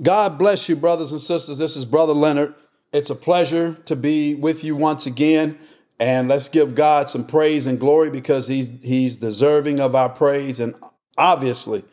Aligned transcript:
God 0.00 0.38
bless 0.38 0.68
you, 0.68 0.76
brothers 0.76 1.10
and 1.10 1.20
sisters. 1.20 1.58
This 1.58 1.76
is 1.76 1.84
Brother 1.84 2.12
Leonard. 2.12 2.54
It's 2.92 3.10
a 3.10 3.16
pleasure 3.16 3.74
to 3.86 3.96
be 3.96 4.36
with 4.36 4.62
you 4.62 4.76
once 4.76 5.06
again. 5.06 5.58
And 5.98 6.28
let's 6.28 6.50
give 6.50 6.76
God 6.76 7.10
some 7.10 7.26
praise 7.26 7.66
and 7.66 7.80
glory 7.80 8.10
because 8.10 8.46
He's 8.46 8.70
He's 8.80 9.16
deserving 9.16 9.80
of 9.80 9.96
our 9.96 10.08
praise. 10.08 10.60
And 10.60 10.74
obviously, 11.16 11.84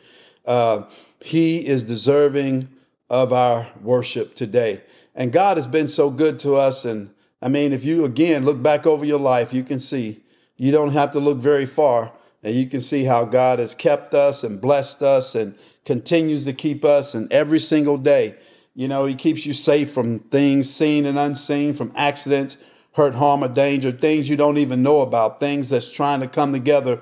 uh, 0.44 0.84
He 1.20 1.66
is 1.66 1.82
deserving 1.82 2.68
of 3.10 3.32
our 3.32 3.66
worship 3.82 4.36
today. 4.36 4.82
And 5.16 5.32
God 5.32 5.56
has 5.56 5.66
been 5.66 5.88
so 5.88 6.10
good 6.10 6.38
to 6.40 6.54
us. 6.54 6.84
And 6.84 7.10
I 7.42 7.48
mean, 7.48 7.72
if 7.72 7.84
you 7.84 8.04
again 8.04 8.44
look 8.44 8.62
back 8.62 8.86
over 8.86 9.04
your 9.04 9.18
life, 9.18 9.52
you 9.52 9.64
can 9.64 9.80
see 9.80 10.22
you 10.56 10.70
don't 10.70 10.92
have 10.92 11.12
to 11.12 11.20
look 11.20 11.38
very 11.38 11.66
far. 11.66 12.12
And 12.44 12.54
you 12.54 12.66
can 12.66 12.82
see 12.82 13.02
how 13.02 13.24
God 13.24 13.58
has 13.58 13.74
kept 13.74 14.14
us 14.14 14.44
and 14.44 14.60
blessed 14.60 15.02
us 15.02 15.34
and 15.34 15.56
continues 15.86 16.44
to 16.44 16.52
keep 16.52 16.84
us. 16.84 17.14
And 17.14 17.32
every 17.32 17.60
single 17.60 17.96
day, 17.96 18.34
you 18.74 18.88
know, 18.88 19.06
He 19.06 19.14
keeps 19.14 19.46
you 19.46 19.54
safe 19.54 19.92
from 19.92 20.18
things 20.18 20.68
seen 20.68 21.06
and 21.06 21.18
unseen, 21.18 21.72
from 21.72 21.92
accidents, 21.96 22.58
hurt, 22.92 23.14
harm, 23.14 23.42
or 23.42 23.48
danger, 23.48 23.92
things 23.92 24.28
you 24.28 24.36
don't 24.36 24.58
even 24.58 24.82
know 24.82 25.00
about, 25.00 25.40
things 25.40 25.70
that's 25.70 25.90
trying 25.90 26.20
to 26.20 26.28
come 26.28 26.52
together 26.52 27.00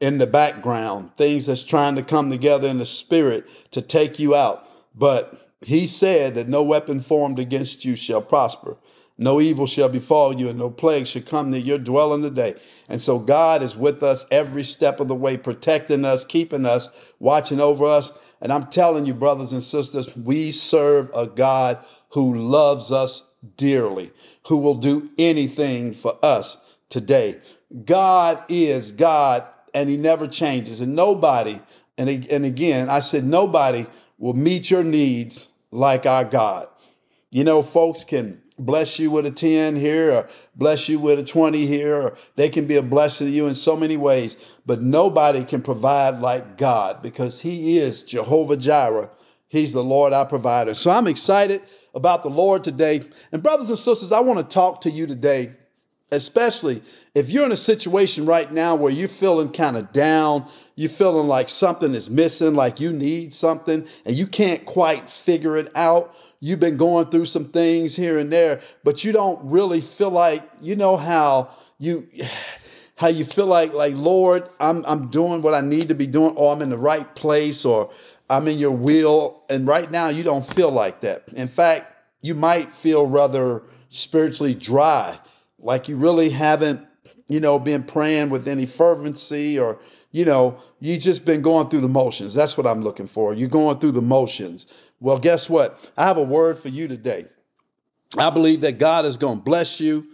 in 0.00 0.18
the 0.18 0.26
background, 0.26 1.16
things 1.16 1.46
that's 1.46 1.64
trying 1.64 1.96
to 1.96 2.02
come 2.02 2.30
together 2.30 2.68
in 2.68 2.78
the 2.78 2.86
spirit 2.86 3.48
to 3.72 3.82
take 3.82 4.18
you 4.20 4.36
out. 4.36 4.68
But 4.94 5.34
He 5.62 5.86
said 5.86 6.36
that 6.36 6.48
no 6.48 6.62
weapon 6.62 7.00
formed 7.00 7.38
against 7.38 7.84
you 7.84 7.96
shall 7.96 8.22
prosper. 8.22 8.76
No 9.18 9.40
evil 9.40 9.66
shall 9.66 9.88
befall 9.88 10.38
you, 10.38 10.50
and 10.50 10.58
no 10.58 10.68
plague 10.68 11.06
shall 11.06 11.22
come 11.22 11.50
near 11.50 11.60
your 11.60 11.78
dwelling 11.78 12.22
today. 12.22 12.54
And 12.88 13.00
so 13.00 13.18
God 13.18 13.62
is 13.62 13.74
with 13.74 14.02
us 14.02 14.26
every 14.30 14.62
step 14.62 15.00
of 15.00 15.08
the 15.08 15.14
way, 15.14 15.38
protecting 15.38 16.04
us, 16.04 16.24
keeping 16.26 16.66
us, 16.66 16.90
watching 17.18 17.60
over 17.60 17.86
us. 17.86 18.12
And 18.42 18.52
I'm 18.52 18.66
telling 18.66 19.06
you, 19.06 19.14
brothers 19.14 19.52
and 19.52 19.62
sisters, 19.62 20.14
we 20.14 20.50
serve 20.50 21.10
a 21.14 21.26
God 21.26 21.78
who 22.10 22.36
loves 22.36 22.92
us 22.92 23.24
dearly, 23.56 24.10
who 24.48 24.58
will 24.58 24.74
do 24.74 25.08
anything 25.16 25.94
for 25.94 26.18
us 26.22 26.58
today. 26.90 27.36
God 27.84 28.42
is 28.50 28.92
God, 28.92 29.44
and 29.72 29.88
He 29.88 29.96
never 29.96 30.28
changes. 30.28 30.82
And 30.82 30.94
nobody, 30.94 31.58
and, 31.96 32.10
and 32.10 32.44
again, 32.44 32.90
I 32.90 33.00
said, 33.00 33.24
nobody 33.24 33.86
will 34.18 34.34
meet 34.34 34.70
your 34.70 34.84
needs 34.84 35.48
like 35.70 36.04
our 36.04 36.24
God. 36.24 36.66
You 37.30 37.44
know, 37.44 37.62
folks 37.62 38.04
can 38.04 38.42
bless 38.58 38.98
you 38.98 39.10
with 39.10 39.26
a 39.26 39.30
10 39.30 39.76
here 39.76 40.12
or 40.12 40.28
bless 40.54 40.88
you 40.88 40.98
with 40.98 41.18
a 41.18 41.24
20 41.24 41.66
here 41.66 41.94
or 41.94 42.16
they 42.36 42.48
can 42.48 42.66
be 42.66 42.76
a 42.76 42.82
blessing 42.82 43.26
to 43.26 43.32
you 43.32 43.46
in 43.46 43.54
so 43.54 43.76
many 43.76 43.96
ways 43.96 44.36
but 44.64 44.80
nobody 44.80 45.44
can 45.44 45.62
provide 45.62 46.20
like 46.20 46.56
god 46.56 47.02
because 47.02 47.40
he 47.40 47.76
is 47.76 48.04
jehovah 48.04 48.56
jireh. 48.56 49.10
He's 49.48 49.72
the 49.72 49.84
lord 49.84 50.12
our 50.12 50.26
provider. 50.26 50.74
So 50.74 50.90
i'm 50.90 51.06
excited 51.06 51.62
about 51.94 52.22
the 52.22 52.30
lord 52.30 52.64
today. 52.64 53.02
And 53.32 53.42
brothers 53.42 53.68
and 53.68 53.78
sisters 53.78 54.12
i 54.12 54.20
want 54.20 54.38
to 54.38 54.54
talk 54.54 54.82
to 54.82 54.90
you 54.90 55.06
today 55.06 55.54
especially 56.10 56.82
if 57.14 57.30
you're 57.30 57.46
in 57.46 57.52
a 57.52 57.56
situation 57.56 58.26
right 58.26 58.50
now 58.52 58.76
where 58.76 58.92
you're 58.92 59.08
feeling 59.08 59.50
kind 59.50 59.76
of 59.76 59.92
down 59.92 60.48
you're 60.76 60.88
feeling 60.88 61.26
like 61.26 61.48
something 61.48 61.94
is 61.94 62.08
missing 62.08 62.54
like 62.54 62.78
you 62.80 62.92
need 62.92 63.34
something 63.34 63.86
and 64.04 64.16
you 64.16 64.26
can't 64.26 64.64
quite 64.64 65.08
figure 65.08 65.56
it 65.56 65.74
out 65.74 66.14
you've 66.40 66.60
been 66.60 66.76
going 66.76 67.06
through 67.06 67.24
some 67.24 67.46
things 67.46 67.96
here 67.96 68.18
and 68.18 68.32
there, 68.32 68.60
but 68.84 69.04
you 69.04 69.12
don't 69.12 69.50
really 69.50 69.80
feel 69.80 70.10
like 70.10 70.42
you 70.60 70.76
know 70.76 70.96
how 70.96 71.50
you 71.78 72.08
how 72.96 73.08
you 73.08 73.24
feel 73.24 73.46
like 73.46 73.72
like 73.72 73.94
Lord, 73.96 74.48
I'm 74.60 74.84
I'm 74.86 75.08
doing 75.08 75.42
what 75.42 75.54
I 75.54 75.60
need 75.60 75.88
to 75.88 75.94
be 75.94 76.06
doing, 76.06 76.36
or 76.36 76.52
I'm 76.52 76.62
in 76.62 76.70
the 76.70 76.78
right 76.78 77.14
place, 77.14 77.64
or 77.64 77.90
I'm 78.28 78.48
in 78.48 78.58
your 78.58 78.72
will. 78.72 79.42
And 79.48 79.66
right 79.66 79.90
now 79.90 80.08
you 80.08 80.22
don't 80.22 80.46
feel 80.46 80.70
like 80.70 81.00
that. 81.00 81.32
In 81.32 81.48
fact, 81.48 81.92
you 82.22 82.34
might 82.34 82.70
feel 82.70 83.06
rather 83.06 83.62
spiritually 83.88 84.54
dry, 84.54 85.18
like 85.66 85.88
you 85.88 85.96
really 85.96 86.30
haven't, 86.30 86.86
you 87.26 87.40
know, 87.40 87.58
been 87.58 87.82
praying 87.82 88.30
with 88.30 88.46
any 88.46 88.66
fervency 88.66 89.58
or 89.58 89.80
you 90.12 90.24
know, 90.24 90.62
you 90.80 90.98
just 90.98 91.26
been 91.26 91.42
going 91.42 91.68
through 91.68 91.82
the 91.82 91.88
motions. 91.88 92.32
That's 92.32 92.56
what 92.56 92.66
I'm 92.66 92.82
looking 92.82 93.08
for. 93.08 93.34
You're 93.34 93.50
going 93.50 93.80
through 93.80 93.92
the 93.92 94.00
motions. 94.00 94.66
Well, 95.00 95.18
guess 95.18 95.50
what? 95.50 95.90
I 95.96 96.06
have 96.06 96.16
a 96.16 96.22
word 96.22 96.58
for 96.58 96.68
you 96.68 96.88
today. 96.88 97.26
I 98.16 98.30
believe 98.30 98.62
that 98.62 98.78
God 98.78 99.04
is 99.04 99.18
going 99.18 99.38
to 99.38 99.42
bless 99.42 99.78
you 99.80 100.06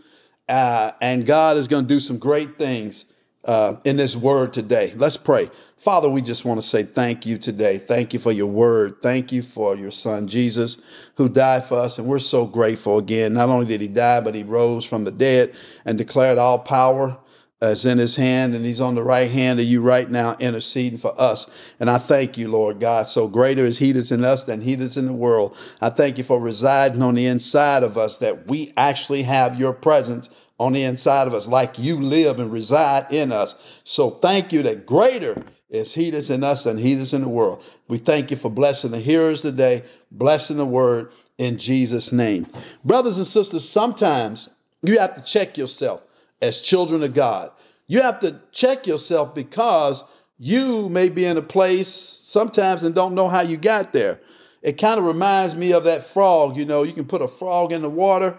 uh, 0.49 0.93
and 1.01 1.25
God 1.25 1.57
is 1.57 1.69
going 1.69 1.85
to 1.85 1.89
do 1.89 2.01
some 2.01 2.19
great 2.19 2.59
things 2.59 3.05
uh, 3.45 3.77
in 3.85 3.97
this 3.97 4.17
word 4.17 4.53
today. 4.53 4.93
Let's 4.97 5.17
pray. 5.17 5.51
Father, 5.79 6.09
we 6.09 6.23
just 6.23 6.45
want 6.45 6.61
to 6.61 6.67
say 6.67 6.85
thank 6.85 7.27
you 7.27 7.39
today. 7.39 7.79
Thank 7.79 8.13
you 8.13 8.21
for 8.21 8.31
your 8.31 8.47
word. 8.47 9.03
Thank 9.03 9.33
you 9.33 9.43
for 9.43 9.75
your 9.77 9.91
son, 9.91 10.29
Jesus, 10.29 10.79
who 11.17 11.29
died 11.29 11.65
for 11.65 11.79
us. 11.79 11.99
And 11.99 12.07
we're 12.07 12.21
so 12.21 12.47
grateful 12.47 12.99
again. 12.99 13.35
Not 13.35 13.49
only 13.49 13.67
did 13.67 13.81
he 13.81 13.89
die, 13.89 14.21
but 14.21 14.35
he 14.35 14.45
rose 14.45 14.85
from 14.85 15.05
the 15.05 15.11
dead 15.11 15.55
and 15.85 15.99
declared 15.99 16.39
all 16.39 16.61
power 16.61 17.19
Uh, 17.63 17.67
is 17.67 17.87
in 17.87 17.97
his 17.97 18.17
hand 18.17 18.57
and 18.57 18.65
he's 18.65 18.81
on 18.81 18.97
the 18.97 19.03
right 19.05 19.31
hand 19.31 19.61
of 19.61 19.67
you 19.67 19.83
right 19.83 20.11
now 20.11 20.35
interceding 20.41 20.99
for 20.99 21.15
us. 21.17 21.49
And 21.79 21.89
I 21.89 21.99
thank 21.99 22.37
you, 22.37 22.51
Lord 22.51 22.81
God. 22.81 23.09
So 23.09 23.29
greater 23.29 23.65
is 23.65 23.79
he 23.79 23.93
that's 23.93 24.11
in 24.11 24.25
us 24.25 24.43
than 24.45 24.61
he 24.61 24.75
that's 24.75 24.97
in 24.97 25.07
the 25.07 25.13
world. 25.13 25.57
I 25.81 25.91
thank 25.91 26.19
you 26.19 26.25
for 26.25 26.41
residing 26.41 27.03
on 27.03 27.15
the 27.15 27.27
inside 27.27 27.85
of 27.85 27.99
us 27.99 28.19
that 28.19 28.49
we 28.49 28.73
actually 28.77 29.23
have 29.23 29.61
your 29.61 29.73
presence 29.73 30.29
on 30.59 30.73
the 30.73 30.83
inside 30.83 31.29
of 31.29 31.35
us 31.35 31.47
like 31.47 31.79
you 31.79 32.01
live 32.01 32.41
and 32.41 32.51
reside 32.51 33.13
in 33.13 33.31
us. 33.31 33.55
So 33.85 34.11
thank 34.11 34.53
you 34.53 34.65
that 34.65 34.85
greater 34.85 35.41
is 35.71 35.95
he 35.95 36.11
that's 36.11 36.31
in 36.31 36.43
us 36.43 36.65
than 36.65 36.79
he 36.79 36.95
that's 36.95 37.13
in 37.13 37.23
the 37.23 37.29
world. 37.29 37.63
We 37.87 37.99
thank 37.99 38.33
you 38.33 38.37
for 38.37 38.51
blessing 38.51 38.91
the 38.91 38.99
hearers 38.99 39.43
today, 39.43 39.85
blessing 40.11 40.57
the 40.57 40.67
word 40.67 41.13
in 41.39 41.59
Jesus' 41.59 42.11
name. 42.11 42.49
Brothers 42.85 43.19
and 43.19 43.27
sisters, 43.27 43.69
sometimes 43.69 44.49
you 44.83 44.99
have 44.99 45.15
to 45.15 45.23
check 45.23 45.57
yourself 45.59 46.03
as 46.43 46.61
children 46.61 47.03
of 47.03 47.15
God. 47.15 47.53
You 47.87 48.03
have 48.03 48.21
to 48.21 48.41
check 48.51 48.87
yourself 48.87 49.35
because 49.35 50.03
you 50.39 50.89
may 50.89 51.09
be 51.09 51.25
in 51.25 51.37
a 51.37 51.43
place 51.43 51.89
sometimes 51.89 52.83
and 52.83 52.95
don't 52.95 53.15
know 53.15 53.29
how 53.29 53.43
you 53.43 53.57
got 53.57 53.93
there. 53.93 54.21
It 54.61 54.73
kind 54.73 54.99
of 54.99 55.07
reminds 55.07 55.55
me 55.55 55.73
of 55.73 55.85
that 55.85 56.05
frog. 56.05 56.57
You 56.57 56.65
know, 56.65 56.83
you 56.83 56.93
can 56.93 57.05
put 57.05 57.23
a 57.23 57.29
frog 57.29 57.73
in 57.73 57.83
the 57.83 57.91
water, 57.91 58.39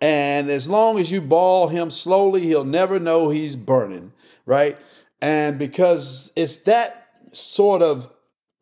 and 0.00 0.50
as 0.50 0.68
long 0.68 0.98
as 0.98 1.10
you 1.10 1.20
ball 1.20 1.68
him 1.68 1.90
slowly, 1.90 2.42
he'll 2.42 2.64
never 2.64 2.98
know 2.98 3.30
he's 3.30 3.56
burning, 3.56 4.12
right? 4.46 4.76
And 5.22 5.58
because 5.58 6.32
it's 6.36 6.56
that 6.58 7.08
sort 7.32 7.82
of 7.82 8.10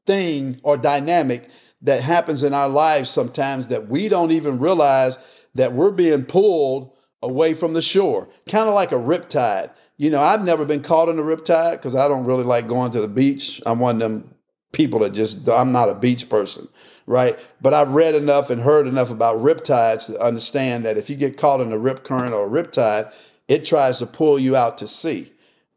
thing 0.07 0.61
or 0.63 0.77
dynamic 0.77 1.49
that 1.83 2.03
happens 2.03 2.43
in 2.43 2.55
our 2.55 2.69
lives 2.69 3.11
sometimes 3.11 3.69
that 3.69 3.89
we 3.89 4.09
don't 4.09 4.33
even 4.33 4.59
realize 4.59 5.19
that 5.55 5.73
we're 5.73 5.91
being 5.91 6.25
pulled 6.25 6.92
away 7.23 7.55
from 7.55 7.73
the 7.73 7.83
shore, 7.83 8.29
kind 8.47 8.69
of 8.69 8.75
like 8.75 8.93
a 8.93 8.97
riptide. 8.97 9.71
You 9.97 10.11
know, 10.11 10.21
I've 10.21 10.45
never 10.45 10.65
been 10.65 10.83
caught 10.83 11.09
in 11.09 11.19
a 11.19 11.23
riptide 11.23 11.73
because 11.73 11.95
I 11.95 12.09
don't 12.09 12.25
really 12.25 12.45
like 12.45 12.67
going 12.67 12.93
to 12.93 13.01
the 13.01 13.09
beach. 13.09 13.63
I'm 13.65 13.79
one 13.79 14.03
of 14.03 14.11
them 14.11 14.35
people 14.73 15.01
that 15.01 15.11
just, 15.11 15.49
I'm 15.49 15.73
not 15.73 15.91
a 15.91 15.95
beach 15.95 16.29
person, 16.29 16.69
right? 17.07 17.39
But 17.61 17.75
I've 17.75 17.91
read 17.91 18.15
enough 18.15 18.51
and 18.51 18.61
heard 18.61 18.87
enough 18.87 19.11
about 19.11 19.39
riptides 19.39 20.07
to 20.07 20.21
understand 20.21 20.87
that 20.87 20.97
if 20.97 21.11
you 21.11 21.17
get 21.17 21.37
caught 21.37 21.61
in 21.61 21.73
a 21.73 21.79
rip 21.79 22.05
current 22.05 22.33
or 22.33 22.47
a 22.47 22.63
riptide, 22.63 23.15
it 23.49 23.65
tries 23.65 23.99
to 23.99 24.07
pull 24.07 24.39
you 24.39 24.57
out 24.57 24.79
to 24.79 24.87
sea. 24.87 25.31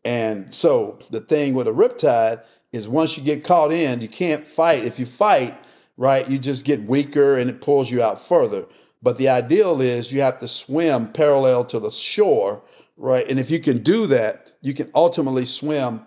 And 0.05 0.53
so 0.53 0.99
the 1.09 1.19
thing 1.19 1.55
with 1.55 1.67
a 1.67 1.71
riptide 1.71 2.43
is 2.71 2.87
once 2.87 3.17
you 3.17 3.23
get 3.23 3.43
caught 3.43 3.73
in, 3.73 4.01
you 4.01 4.07
can't 4.07 4.47
fight. 4.47 4.85
If 4.85 4.99
you 4.99 5.05
fight, 5.05 5.57
right, 5.97 6.29
you 6.29 6.37
just 6.37 6.63
get 6.63 6.83
weaker 6.83 7.37
and 7.37 7.49
it 7.49 7.61
pulls 7.61 7.91
you 7.91 8.01
out 8.01 8.27
further. 8.27 8.65
But 9.05 9.19
the 9.19 9.29
ideal 9.29 9.81
is 9.81 10.11
you 10.11 10.21
have 10.21 10.39
to 10.39 10.47
swim 10.47 11.09
parallel 11.09 11.65
to 11.65 11.79
the 11.79 11.91
shore, 11.91 12.63
right? 12.97 13.29
And 13.29 13.39
if 13.39 13.51
you 13.51 13.59
can 13.59 13.83
do 13.83 14.07
that, 14.07 14.51
you 14.61 14.73
can 14.73 14.89
ultimately 14.95 15.45
swim 15.45 16.03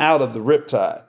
out 0.00 0.20
of 0.20 0.34
the 0.34 0.40
riptide. 0.40 1.04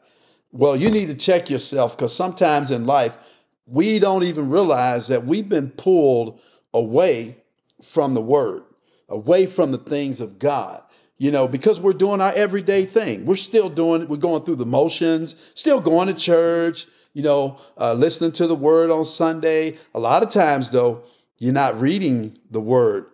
Well, 0.52 0.76
you 0.76 0.92
need 0.92 1.08
to 1.08 1.16
check 1.16 1.50
yourself 1.50 1.98
because 1.98 2.16
sometimes 2.16 2.70
in 2.70 2.86
life, 2.86 3.18
we 3.66 3.98
don't 3.98 4.22
even 4.22 4.52
realize 4.52 5.08
that 5.08 5.26
we've 5.26 5.50
been 5.50 5.72
pulled 5.72 6.40
away 6.76 7.38
from 7.82 8.14
the 8.14 8.22
word, 8.22 8.62
away 9.10 9.48
from 9.48 9.72
the 9.72 9.80
things 9.80 10.22
of 10.22 10.38
God. 10.38 10.84
You 11.18 11.32
know, 11.32 11.48
because 11.48 11.82
we're 11.82 11.94
doing 11.94 12.22
our 12.22 12.34
everyday 12.34 12.86
thing. 12.86 13.26
We're 13.26 13.36
still 13.36 13.70
doing, 13.70 14.08
we're 14.08 14.18
going 14.18 14.44
through 14.44 14.58
the 14.58 14.68
motions, 14.68 15.36
still 15.56 15.82
going 15.82 16.08
to 16.08 16.14
church, 16.14 16.86
you 17.14 17.24
know, 17.24 17.58
uh, 17.80 17.94
listening 17.94 18.34
to 18.34 18.46
the 18.46 18.56
word 18.56 18.92
on 18.92 19.06
Sunday. 19.06 19.78
A 19.96 20.00
lot 20.00 20.22
of 20.22 20.30
times, 20.30 20.70
though, 20.70 21.04
you're 21.42 21.54
not 21.54 21.82
reading 21.82 22.38
the 22.52 22.62
word 22.62 23.08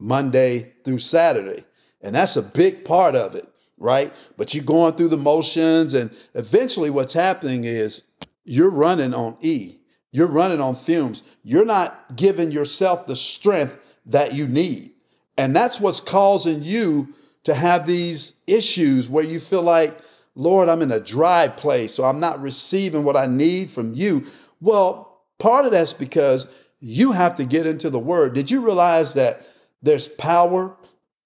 Monday 0.00 0.72
through 0.84 0.98
Saturday. 0.98 1.62
And 2.02 2.12
that's 2.12 2.34
a 2.34 2.42
big 2.42 2.84
part 2.84 3.14
of 3.14 3.36
it, 3.36 3.46
right? 3.78 4.12
But 4.36 4.52
you're 4.52 4.64
going 4.64 4.94
through 4.94 5.10
the 5.10 5.16
motions, 5.16 5.94
and 5.94 6.10
eventually 6.34 6.90
what's 6.90 7.12
happening 7.12 7.62
is 7.62 8.02
you're 8.44 8.70
running 8.70 9.14
on 9.14 9.36
E. 9.40 9.76
You're 10.10 10.26
running 10.26 10.60
on 10.60 10.74
fumes. 10.74 11.22
You're 11.44 11.64
not 11.64 12.16
giving 12.16 12.50
yourself 12.50 13.06
the 13.06 13.14
strength 13.14 13.78
that 14.06 14.34
you 14.34 14.48
need. 14.48 14.90
And 15.38 15.54
that's 15.54 15.80
what's 15.80 16.00
causing 16.00 16.64
you 16.64 17.14
to 17.44 17.54
have 17.54 17.86
these 17.86 18.34
issues 18.48 19.08
where 19.08 19.22
you 19.22 19.38
feel 19.38 19.62
like, 19.62 19.96
Lord, 20.34 20.68
I'm 20.68 20.82
in 20.82 20.90
a 20.90 20.98
dry 20.98 21.46
place, 21.46 21.94
so 21.94 22.02
I'm 22.02 22.18
not 22.18 22.42
receiving 22.42 23.04
what 23.04 23.16
I 23.16 23.26
need 23.26 23.70
from 23.70 23.94
you. 23.94 24.26
Well, 24.60 25.06
Part 25.40 25.64
of 25.64 25.72
that's 25.72 25.94
because 25.94 26.46
you 26.80 27.12
have 27.12 27.36
to 27.36 27.44
get 27.44 27.66
into 27.66 27.90
the 27.90 27.98
word. 27.98 28.34
Did 28.34 28.50
you 28.50 28.60
realize 28.60 29.14
that 29.14 29.46
there's 29.82 30.08
power 30.08 30.76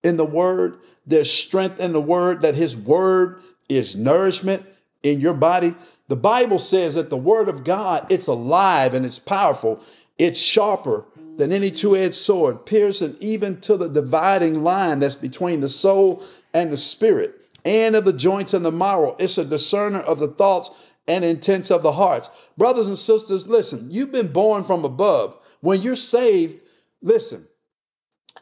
in 0.03 0.17
the 0.17 0.25
word? 0.25 0.79
There's 1.06 1.33
strength 1.33 1.81
in 1.81 1.93
the 1.93 2.01
word, 2.01 2.43
that 2.43 2.55
his 2.55 2.77
word 2.77 3.41
is 3.69 3.97
nourishment 3.97 4.65
in 5.03 5.21
your 5.21 5.35
body. 5.35 5.75
The 6.09 6.17
Bible 6.17 6.59
says 6.59 6.95
that 6.95 7.11
the 7.11 7.17
word 7.17 7.49
of 7.49 7.65
God, 7.65 8.11
it's 8.11 8.27
alive 8.27 8.95
and 8.95 9.06
it's 9.06 9.19
powerful. 9.19 9.81
It's 10.19 10.41
sharper 10.41 11.05
than 11.37 11.53
any 11.53 11.71
two-edged 11.71 12.15
sword, 12.15 12.65
piercing 12.67 13.17
even 13.21 13.61
to 13.62 13.77
the 13.77 13.89
dividing 13.89 14.62
line 14.62 15.01
that's 15.01 15.17
between 15.17 15.61
the 15.61 15.69
soul 15.69 16.23
and 16.53 16.73
the 16.73 16.77
spirit, 16.77 17.35
and 17.65 17.97
of 17.97 18.05
the 18.05 18.12
joints 18.12 18.55
and 18.55 18.65
the 18.65 18.71
marrow. 18.71 19.17
It's 19.19 19.39
a 19.39 19.45
discerner 19.45 20.01
of 20.01 20.19
the 20.19 20.29
thoughts 20.29 20.71
and 21.06 21.25
intents 21.25 21.71
of 21.71 21.83
the 21.83 21.93
hearts. 21.93 22.31
Brothers 22.56 22.89
and 22.89 22.99
sisters, 22.99 23.47
listen, 23.47 23.91
you've 23.91 24.12
been 24.12 24.33
born 24.33 24.65
from 24.65 24.85
above. 24.85 25.37
When 25.61 25.83
you're 25.83 25.97
saved, 25.97 26.61
listen. 27.03 27.47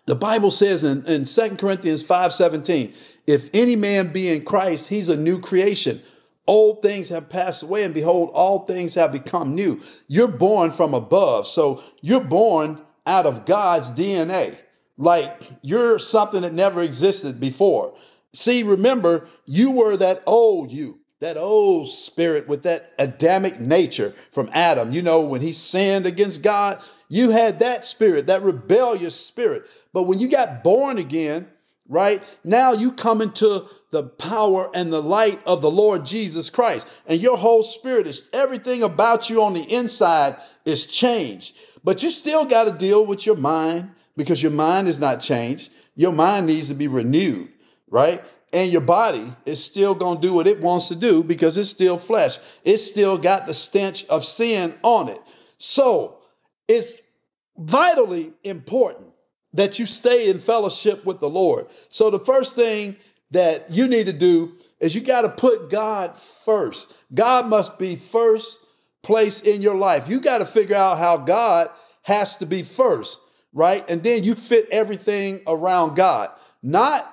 The 0.06 0.14
Bible 0.16 0.50
says 0.50 0.84
in, 0.84 1.06
in 1.06 1.24
2 1.24 1.56
Corinthians 1.56 2.02
5:17, 2.02 2.94
if 3.26 3.50
any 3.54 3.76
man 3.76 4.12
be 4.12 4.28
in 4.28 4.44
Christ, 4.44 4.88
he's 4.88 5.08
a 5.08 5.16
new 5.16 5.40
creation. 5.40 6.02
Old 6.46 6.82
things 6.82 7.10
have 7.10 7.28
passed 7.28 7.62
away, 7.62 7.84
and 7.84 7.94
behold, 7.94 8.30
all 8.32 8.60
things 8.60 8.96
have 8.96 9.12
become 9.12 9.54
new. 9.54 9.80
You're 10.08 10.26
born 10.26 10.72
from 10.72 10.92
above. 10.94 11.46
So 11.46 11.82
you're 12.00 12.20
born 12.20 12.80
out 13.06 13.26
of 13.26 13.44
God's 13.44 13.90
DNA. 13.90 14.58
Like 14.98 15.48
you're 15.62 15.98
something 15.98 16.42
that 16.42 16.52
never 16.52 16.82
existed 16.82 17.38
before. 17.38 17.94
See, 18.34 18.64
remember, 18.64 19.28
you 19.44 19.72
were 19.72 19.96
that 19.96 20.22
old 20.26 20.72
you 20.72 20.98
that 21.22 21.36
old 21.36 21.88
spirit 21.88 22.48
with 22.48 22.64
that 22.64 22.92
Adamic 22.98 23.60
nature 23.60 24.12
from 24.32 24.50
Adam. 24.52 24.92
You 24.92 25.02
know, 25.02 25.20
when 25.20 25.40
he 25.40 25.52
sinned 25.52 26.04
against 26.04 26.42
God, 26.42 26.82
you 27.08 27.30
had 27.30 27.60
that 27.60 27.84
spirit, 27.84 28.26
that 28.26 28.42
rebellious 28.42 29.14
spirit. 29.14 29.68
But 29.92 30.02
when 30.02 30.18
you 30.18 30.28
got 30.28 30.64
born 30.64 30.98
again, 30.98 31.46
right, 31.88 32.20
now 32.42 32.72
you 32.72 32.90
come 32.90 33.22
into 33.22 33.66
the 33.90 34.02
power 34.02 34.68
and 34.74 34.92
the 34.92 35.00
light 35.00 35.40
of 35.46 35.62
the 35.62 35.70
Lord 35.70 36.04
Jesus 36.04 36.50
Christ. 36.50 36.88
And 37.06 37.20
your 37.20 37.36
whole 37.36 37.62
spirit 37.62 38.08
is 38.08 38.28
everything 38.32 38.82
about 38.82 39.30
you 39.30 39.44
on 39.44 39.54
the 39.54 39.62
inside 39.62 40.34
is 40.64 40.86
changed. 40.86 41.56
But 41.84 42.02
you 42.02 42.10
still 42.10 42.46
got 42.46 42.64
to 42.64 42.72
deal 42.72 43.06
with 43.06 43.26
your 43.26 43.36
mind 43.36 43.92
because 44.16 44.42
your 44.42 44.50
mind 44.50 44.88
is 44.88 44.98
not 44.98 45.20
changed. 45.20 45.70
Your 45.94 46.12
mind 46.12 46.48
needs 46.48 46.66
to 46.68 46.74
be 46.74 46.88
renewed, 46.88 47.48
right? 47.88 48.24
And 48.52 48.70
your 48.70 48.82
body 48.82 49.32
is 49.46 49.64
still 49.64 49.94
going 49.94 50.20
to 50.20 50.26
do 50.26 50.32
what 50.34 50.46
it 50.46 50.60
wants 50.60 50.88
to 50.88 50.96
do 50.96 51.22
because 51.22 51.56
it's 51.56 51.70
still 51.70 51.96
flesh. 51.96 52.38
It's 52.64 52.86
still 52.86 53.16
got 53.16 53.46
the 53.46 53.54
stench 53.54 54.04
of 54.06 54.24
sin 54.24 54.74
on 54.82 55.08
it. 55.08 55.20
So 55.58 56.18
it's 56.68 57.00
vitally 57.56 58.32
important 58.44 59.12
that 59.54 59.78
you 59.78 59.86
stay 59.86 60.28
in 60.28 60.38
fellowship 60.38 61.04
with 61.04 61.20
the 61.20 61.30
Lord. 61.30 61.66
So 61.88 62.10
the 62.10 62.20
first 62.20 62.54
thing 62.54 62.96
that 63.30 63.70
you 63.70 63.88
need 63.88 64.06
to 64.06 64.12
do 64.12 64.56
is 64.80 64.94
you 64.94 65.00
got 65.00 65.22
to 65.22 65.28
put 65.28 65.70
God 65.70 66.16
first. 66.44 66.94
God 67.12 67.48
must 67.48 67.78
be 67.78 67.96
first 67.96 68.60
place 69.02 69.40
in 69.40 69.62
your 69.62 69.76
life. 69.76 70.08
You 70.08 70.20
got 70.20 70.38
to 70.38 70.46
figure 70.46 70.76
out 70.76 70.98
how 70.98 71.16
God 71.16 71.70
has 72.02 72.36
to 72.38 72.46
be 72.46 72.62
first, 72.62 73.18
right? 73.52 73.88
And 73.88 74.02
then 74.02 74.24
you 74.24 74.34
fit 74.34 74.68
everything 74.70 75.42
around 75.46 75.96
God. 75.96 76.30
Not 76.62 77.08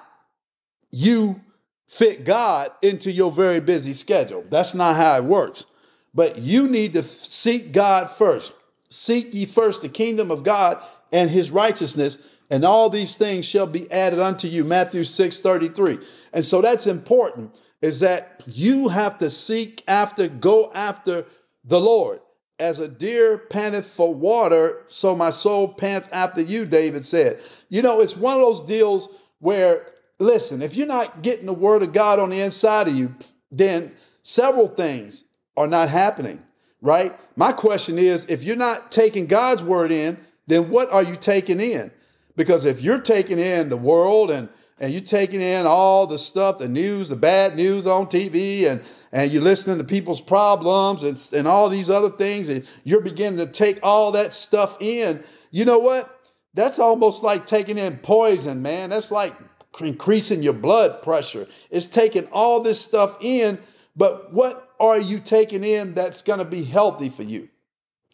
you 0.91 1.41
fit 1.87 2.23
God 2.23 2.71
into 2.81 3.11
your 3.11 3.31
very 3.31 3.59
busy 3.59 3.93
schedule. 3.93 4.43
That's 4.49 4.75
not 4.75 4.95
how 4.95 5.17
it 5.17 5.23
works. 5.23 5.65
But 6.13 6.39
you 6.39 6.67
need 6.67 6.93
to 6.93 7.03
seek 7.03 7.71
God 7.71 8.11
first. 8.11 8.53
Seek 8.89 9.33
ye 9.33 9.45
first 9.45 9.81
the 9.81 9.89
kingdom 9.89 10.31
of 10.31 10.43
God 10.43 10.81
and 11.11 11.29
his 11.29 11.51
righteousness, 11.51 12.17
and 12.49 12.65
all 12.65 12.89
these 12.89 13.15
things 13.15 13.45
shall 13.45 13.67
be 13.67 13.91
added 13.91 14.19
unto 14.19 14.47
you. 14.47 14.63
Matthew 14.63 15.03
6 15.03 15.39
33. 15.39 15.99
And 16.33 16.43
so 16.45 16.61
that's 16.61 16.87
important, 16.87 17.55
is 17.81 17.99
that 17.99 18.43
you 18.47 18.87
have 18.87 19.19
to 19.19 19.29
seek 19.29 19.83
after, 19.87 20.27
go 20.27 20.71
after 20.73 21.25
the 21.63 21.79
Lord. 21.79 22.21
As 22.57 22.79
a 22.79 22.87
deer 22.87 23.37
panteth 23.37 23.87
for 23.87 24.13
water, 24.13 24.83
so 24.89 25.15
my 25.15 25.29
soul 25.29 25.67
pants 25.69 26.09
after 26.11 26.41
you, 26.41 26.65
David 26.65 27.05
said. 27.05 27.41
You 27.69 27.81
know, 27.81 28.01
it's 28.01 28.17
one 28.17 28.35
of 28.35 28.41
those 28.41 28.61
deals 28.63 29.07
where 29.39 29.85
listen, 30.19 30.61
if 30.61 30.75
you're 30.75 30.87
not 30.87 31.21
getting 31.21 31.45
the 31.45 31.53
word 31.53 31.81
of 31.81 31.93
God 31.93 32.19
on 32.19 32.29
the 32.29 32.41
inside 32.41 32.87
of 32.87 32.95
you, 32.95 33.15
then 33.51 33.95
several 34.21 34.67
things 34.67 35.23
are 35.57 35.67
not 35.67 35.89
happening, 35.89 36.43
right? 36.81 37.17
My 37.35 37.53
question 37.53 37.97
is 37.97 38.25
if 38.25 38.43
you're 38.43 38.55
not 38.55 38.91
taking 38.91 39.25
God's 39.25 39.63
word 39.63 39.91
in, 39.91 40.17
then 40.47 40.69
what 40.69 40.91
are 40.91 41.03
you 41.03 41.15
taking 41.15 41.59
in? 41.59 41.91
Because 42.35 42.65
if 42.65 42.81
you're 42.81 42.99
taking 42.99 43.39
in 43.39 43.69
the 43.69 43.77
world 43.77 44.31
and 44.31 44.49
and 44.81 44.93
you're 44.93 45.01
taking 45.01 45.41
in 45.41 45.65
all 45.65 46.07
the 46.07 46.17
stuff, 46.17 46.59
the 46.59 46.69
news, 46.69 47.09
the 47.09 47.17
bad 47.17 47.55
news 47.55 47.85
on 47.85 48.07
TV, 48.07 48.65
and 48.65 48.81
and 49.11 49.31
you're 49.31 49.41
listening 49.41 49.79
to 49.79 49.83
people's 49.83 50.21
problems 50.21 51.03
and, 51.03 51.21
and 51.37 51.47
all 51.47 51.67
these 51.67 51.89
other 51.89 52.09
things, 52.09 52.47
and 52.47 52.65
you're 52.85 53.01
beginning 53.01 53.45
to 53.45 53.51
take 53.51 53.79
all 53.83 54.13
that 54.13 54.31
stuff 54.31 54.77
in, 54.79 55.23
you 55.51 55.65
know 55.65 55.79
what? 55.79 56.09
That's 56.53 56.79
almost 56.79 57.23
like 57.23 57.45
taking 57.45 57.77
in 57.77 57.97
poison, 57.97 58.61
man. 58.61 58.91
That's 58.91 59.11
like 59.11 59.33
increasing 59.81 60.43
your 60.43 60.53
blood 60.53 61.01
pressure. 61.01 61.47
It's 61.69 61.87
taking 61.87 62.27
all 62.27 62.61
this 62.61 62.81
stuff 62.81 63.17
in, 63.21 63.59
but 63.95 64.33
what 64.33 64.73
are 64.79 64.99
you 64.99 65.19
taking 65.19 65.63
in 65.63 65.93
that's 65.93 66.21
going 66.21 66.39
to 66.39 66.45
be 66.45 66.63
healthy 66.63 67.09
for 67.09 67.23
you? 67.23 67.49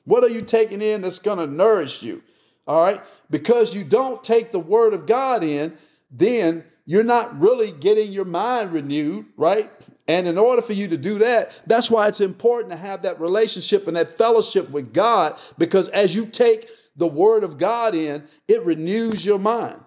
What 0.06 0.24
are 0.24 0.30
you 0.30 0.42
taking 0.42 0.82
in 0.82 1.02
that's 1.02 1.20
going 1.20 1.40
to 1.40 1.48
nourish 1.48 2.04
you? 2.04 2.22
All 2.68 2.84
right? 2.84 3.02
Because 3.30 3.76
you 3.76 3.84
don't 3.84 4.24
take 4.24 4.52
the 4.52 4.60
word 4.60 4.94
of 4.94 5.06
God 5.06 5.44
in, 5.44 5.78
then 6.12 6.64
you're 6.86 7.04
not 7.04 7.40
really 7.40 7.72
getting 7.72 8.12
your 8.12 8.26
mind 8.26 8.72
renewed, 8.72 9.26
right? 9.38 9.70
And 10.08 10.28
in 10.28 10.38
order 10.38 10.62
for 10.62 10.74
you 10.74 10.90
to 10.90 10.98
do 10.98 11.20
that, 11.20 11.60
that's 11.66 11.90
why 11.90 12.08
it's 12.08 12.22
important 12.22 12.72
to 12.72 12.78
have 12.78 13.04
that 13.04 13.20
relationship 13.20 13.88
and 13.88 13.98
that 13.98 14.18
fellowship 14.18 14.70
with 14.70 14.94
God, 14.94 15.40
because 15.58 15.88
as 15.90 16.14
you 16.14 16.28
take 16.28 16.70
the 16.96 17.08
word 17.08 17.44
of 17.44 17.58
God 17.58 17.96
in, 17.96 18.24
it 18.48 18.64
renews 18.64 19.26
your 19.26 19.40
mind. 19.40 19.80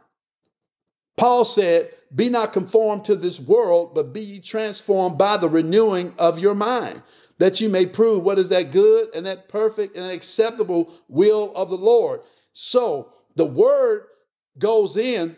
Paul 1.19 1.44
said, 1.44 1.93
Be 2.15 2.29
not 2.29 2.53
conformed 2.53 3.06
to 3.06 3.17
this 3.17 3.38
world, 3.38 3.94
but 3.94 4.15
be 4.15 4.20
ye 4.20 4.41
transformed 4.41 5.19
by 5.19 5.37
the 5.37 5.49
renewing 5.49 6.15
of 6.17 6.38
your 6.38 6.55
mind, 6.55 7.03
that 7.38 7.61
you 7.61 7.69
may 7.69 7.87
prove 7.87 8.23
what 8.23 8.38
is 8.38 8.50
that 8.50 8.70
good 8.70 9.11
and 9.15 9.26
that 9.26 9.49
perfect 9.49 9.97
and 9.97 10.06
acceptable 10.06 10.93
will 11.09 11.52
of 11.54 11.71
the 11.71 11.76
Lord. 11.76 12.21
So 12.52 13.12
the 13.35 13.45
word 13.45 14.04
goes 14.59 14.97
in. 14.97 15.37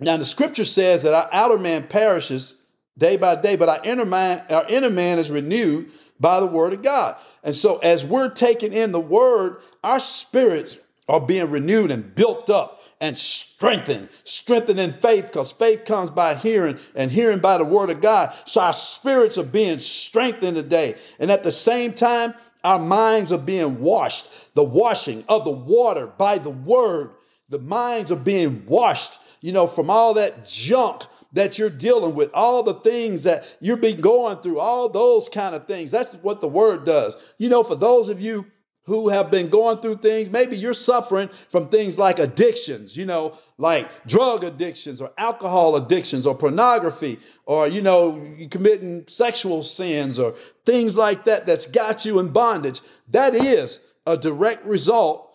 Now, 0.00 0.16
the 0.16 0.24
scripture 0.24 0.64
says 0.64 1.02
that 1.02 1.12
our 1.12 1.28
outer 1.32 1.58
man 1.58 1.88
perishes 1.88 2.54
day 2.96 3.16
by 3.16 3.34
day, 3.34 3.56
but 3.56 3.68
our 3.68 3.80
inner 3.84 4.06
man, 4.06 4.44
our 4.48 4.66
inner 4.68 4.90
man 4.90 5.18
is 5.18 5.30
renewed 5.30 5.90
by 6.18 6.40
the 6.40 6.46
word 6.46 6.72
of 6.72 6.82
God. 6.82 7.16
And 7.42 7.56
so, 7.56 7.78
as 7.78 8.04
we're 8.04 8.30
taking 8.30 8.72
in 8.72 8.92
the 8.92 9.00
word, 9.00 9.60
our 9.82 10.00
spirits 10.00 10.78
are 11.08 11.20
being 11.20 11.50
renewed 11.50 11.90
and 11.90 12.14
built 12.14 12.48
up 12.48 12.79
and 13.00 13.16
strengthened. 13.16 14.08
Strengthened 14.24 14.80
in 14.80 14.92
faith 14.94 15.26
because 15.26 15.52
faith 15.52 15.84
comes 15.84 16.10
by 16.10 16.34
hearing 16.34 16.78
and 16.94 17.10
hearing 17.10 17.40
by 17.40 17.58
the 17.58 17.64
word 17.64 17.90
of 17.90 18.00
God. 18.00 18.34
So 18.44 18.60
our 18.60 18.72
spirits 18.72 19.38
are 19.38 19.44
being 19.44 19.78
strengthened 19.78 20.56
today. 20.56 20.96
And 21.18 21.30
at 21.30 21.44
the 21.44 21.52
same 21.52 21.94
time, 21.94 22.34
our 22.62 22.78
minds 22.78 23.32
are 23.32 23.38
being 23.38 23.80
washed. 23.80 24.54
The 24.54 24.64
washing 24.64 25.24
of 25.28 25.44
the 25.44 25.50
water 25.50 26.06
by 26.06 26.38
the 26.38 26.50
word. 26.50 27.12
The 27.48 27.58
minds 27.58 28.12
are 28.12 28.16
being 28.16 28.64
washed, 28.66 29.18
you 29.40 29.50
know, 29.50 29.66
from 29.66 29.90
all 29.90 30.14
that 30.14 30.46
junk 30.46 31.02
that 31.32 31.58
you're 31.58 31.70
dealing 31.70 32.14
with, 32.14 32.30
all 32.32 32.62
the 32.62 32.74
things 32.74 33.24
that 33.24 33.44
you've 33.60 33.80
been 33.80 34.00
going 34.00 34.38
through, 34.38 34.60
all 34.60 34.88
those 34.88 35.28
kind 35.28 35.54
of 35.54 35.66
things. 35.66 35.90
That's 35.90 36.14
what 36.16 36.40
the 36.40 36.48
word 36.48 36.84
does. 36.84 37.16
You 37.38 37.48
know, 37.48 37.64
for 37.64 37.74
those 37.74 38.08
of 38.08 38.20
you 38.20 38.46
who 38.90 39.08
have 39.08 39.30
been 39.30 39.50
going 39.50 39.78
through 39.78 39.94
things. 39.94 40.28
Maybe 40.30 40.56
you're 40.56 40.74
suffering 40.74 41.28
from 41.48 41.68
things 41.68 41.96
like 41.96 42.18
addictions, 42.18 42.96
you 42.96 43.06
know, 43.06 43.38
like 43.56 43.88
drug 44.04 44.42
addictions 44.42 45.00
or 45.00 45.12
alcohol 45.16 45.76
addictions 45.76 46.26
or 46.26 46.34
pornography 46.34 47.20
or, 47.46 47.68
you 47.68 47.82
know, 47.82 48.34
committing 48.50 49.04
sexual 49.06 49.62
sins 49.62 50.18
or 50.18 50.32
things 50.66 50.96
like 50.96 51.22
that 51.24 51.46
that's 51.46 51.66
got 51.66 52.04
you 52.04 52.18
in 52.18 52.30
bondage. 52.30 52.80
That 53.10 53.36
is 53.36 53.78
a 54.06 54.16
direct 54.16 54.66
result 54.66 55.32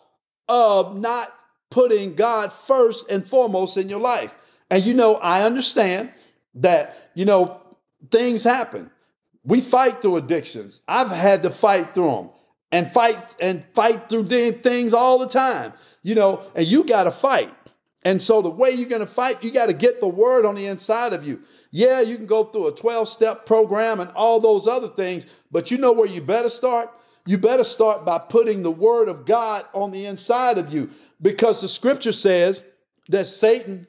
of 0.50 0.97
not 0.97 1.31
putting 1.69 2.15
God 2.15 2.51
first 2.51 3.09
and 3.09 3.25
foremost 3.25 3.77
in 3.77 3.88
your 3.88 4.01
life. 4.01 4.35
And, 4.69 4.83
you 4.83 4.93
know, 4.93 5.15
I 5.15 5.43
understand 5.43 6.12
that, 6.55 6.93
you 7.13 7.24
know, 7.24 7.62
things 8.12 8.43
happen. 8.43 8.91
We 9.45 9.62
fight 9.62 10.01
through 10.01 10.17
addictions. 10.17 10.81
I've 10.89 11.09
had 11.09 11.43
to 11.43 11.51
fight 11.51 11.93
through 11.93 12.12
them 12.12 12.29
and 12.72 12.91
fight 12.91 13.17
and 13.39 13.63
fight 13.74 14.10
through 14.10 14.27
things 14.27 14.93
all 14.93 15.19
the 15.19 15.27
time, 15.27 15.74
you 16.03 16.15
know, 16.15 16.41
and 16.55 16.65
you 16.65 16.84
got 16.84 17.03
to 17.03 17.12
fight. 17.12 17.53
And 18.03 18.22
so 18.22 18.41
the 18.41 18.51
way 18.51 18.72
you're 18.72 18.89
going 18.89 19.01
to 19.01 19.07
fight, 19.07 19.43
you 19.43 19.51
got 19.51 19.67
to 19.67 19.74
get 19.74 20.00
the 20.00 20.07
word 20.07 20.45
on 20.45 20.55
the 20.55 20.67
inside 20.67 21.13
of 21.13 21.24
you. 21.24 21.41
Yeah, 21.72 22.01
you 22.01 22.17
can 22.17 22.27
go 22.27 22.43
through 22.43 22.67
a 22.67 22.72
12 22.72 23.10
step 23.10 23.45
program 23.45 24.00
and 24.00 24.12
all 24.12 24.39
those 24.39 24.67
other 24.67 24.88
things, 24.88 25.25
but 25.51 25.72
you 25.72 25.79
know 25.79 25.93
where 25.93 26.07
you 26.07 26.22
better 26.22 26.50
start? 26.50 26.91
you 27.25 27.38
better 27.38 27.63
start 27.63 28.05
by 28.05 28.19
putting 28.19 28.62
the 28.62 28.72
word 28.72 29.10
of 29.10 29.25
God 29.25 29.65
on 29.74 29.91
the 29.91 30.05
inside 30.05 30.57
of 30.57 30.72
you 30.72 30.91
because 31.22 31.62
the 31.62 31.67
scripture 31.67 32.12
says 32.12 32.63
that 33.10 33.25
Satan 33.25 33.88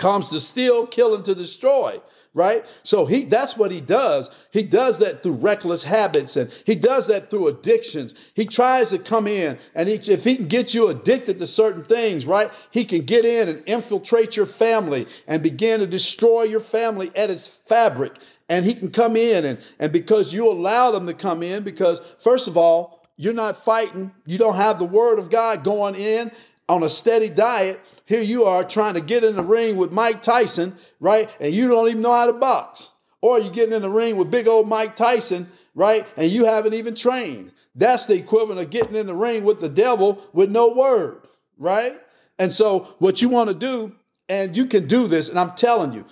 comes 0.00 0.30
to 0.30 0.40
steal, 0.40 0.86
kill, 0.86 1.14
and 1.14 1.24
to 1.26 1.34
destroy. 1.34 2.00
Right? 2.32 2.64
So 2.84 3.06
he 3.06 3.24
that's 3.24 3.56
what 3.56 3.72
he 3.72 3.80
does. 3.80 4.30
He 4.52 4.62
does 4.62 4.98
that 4.98 5.20
through 5.22 5.32
reckless 5.32 5.82
habits 5.82 6.36
and 6.36 6.48
he 6.64 6.76
does 6.76 7.08
that 7.08 7.28
through 7.28 7.48
addictions. 7.48 8.14
He 8.34 8.46
tries 8.46 8.90
to 8.90 9.00
come 9.00 9.26
in 9.26 9.58
and 9.74 9.88
he, 9.88 9.94
if 9.94 10.22
he 10.22 10.36
can 10.36 10.46
get 10.46 10.72
you 10.72 10.88
addicted 10.88 11.40
to 11.40 11.46
certain 11.46 11.84
things, 11.84 12.26
right? 12.26 12.52
He 12.70 12.84
can 12.84 13.00
get 13.02 13.24
in 13.24 13.48
and 13.48 13.64
infiltrate 13.66 14.36
your 14.36 14.46
family 14.46 15.08
and 15.26 15.42
begin 15.42 15.80
to 15.80 15.88
destroy 15.88 16.44
your 16.44 16.60
family 16.60 17.10
at 17.16 17.30
its 17.30 17.48
fabric. 17.48 18.12
And 18.48 18.64
he 18.64 18.74
can 18.74 18.92
come 18.92 19.16
in 19.16 19.44
and, 19.44 19.58
and 19.80 19.92
because 19.92 20.32
you 20.32 20.48
allow 20.48 20.92
them 20.92 21.08
to 21.08 21.14
come 21.14 21.42
in, 21.42 21.64
because 21.64 22.00
first 22.20 22.46
of 22.46 22.56
all, 22.56 23.00
you're 23.16 23.34
not 23.34 23.64
fighting. 23.64 24.12
You 24.24 24.38
don't 24.38 24.54
have 24.54 24.78
the 24.78 24.86
word 24.86 25.18
of 25.18 25.30
God 25.30 25.62
going 25.62 25.94
in 25.94 26.30
on 26.70 26.84
a 26.84 26.88
steady 26.88 27.28
diet. 27.28 27.80
Here 28.06 28.22
you 28.22 28.44
are 28.44 28.62
trying 28.62 28.94
to 28.94 29.00
get 29.00 29.24
in 29.24 29.34
the 29.34 29.42
ring 29.42 29.76
with 29.76 29.90
Mike 29.90 30.22
Tyson, 30.22 30.76
right? 31.00 31.28
And 31.40 31.52
you 31.52 31.66
don't 31.66 31.88
even 31.88 32.00
know 32.00 32.12
how 32.12 32.26
to 32.26 32.32
box. 32.32 32.92
Or 33.20 33.40
you're 33.40 33.52
getting 33.52 33.74
in 33.74 33.82
the 33.82 33.90
ring 33.90 34.16
with 34.16 34.30
big 34.30 34.46
old 34.46 34.68
Mike 34.68 34.94
Tyson, 34.94 35.50
right? 35.74 36.06
And 36.16 36.30
you 36.30 36.44
haven't 36.44 36.74
even 36.74 36.94
trained. 36.94 37.50
That's 37.74 38.06
the 38.06 38.14
equivalent 38.14 38.60
of 38.60 38.70
getting 38.70 38.94
in 38.94 39.08
the 39.08 39.14
ring 39.14 39.42
with 39.42 39.60
the 39.60 39.68
devil 39.68 40.24
with 40.32 40.48
no 40.48 40.68
word, 40.68 41.20
right? 41.58 41.92
And 42.38 42.52
so, 42.52 42.94
what 42.98 43.20
you 43.20 43.28
want 43.28 43.48
to 43.48 43.54
do, 43.54 43.92
and 44.28 44.56
you 44.56 44.66
can 44.66 44.86
do 44.86 45.08
this, 45.08 45.28
and 45.28 45.38
I'm 45.38 45.54
telling 45.56 45.92
you, 45.92 46.04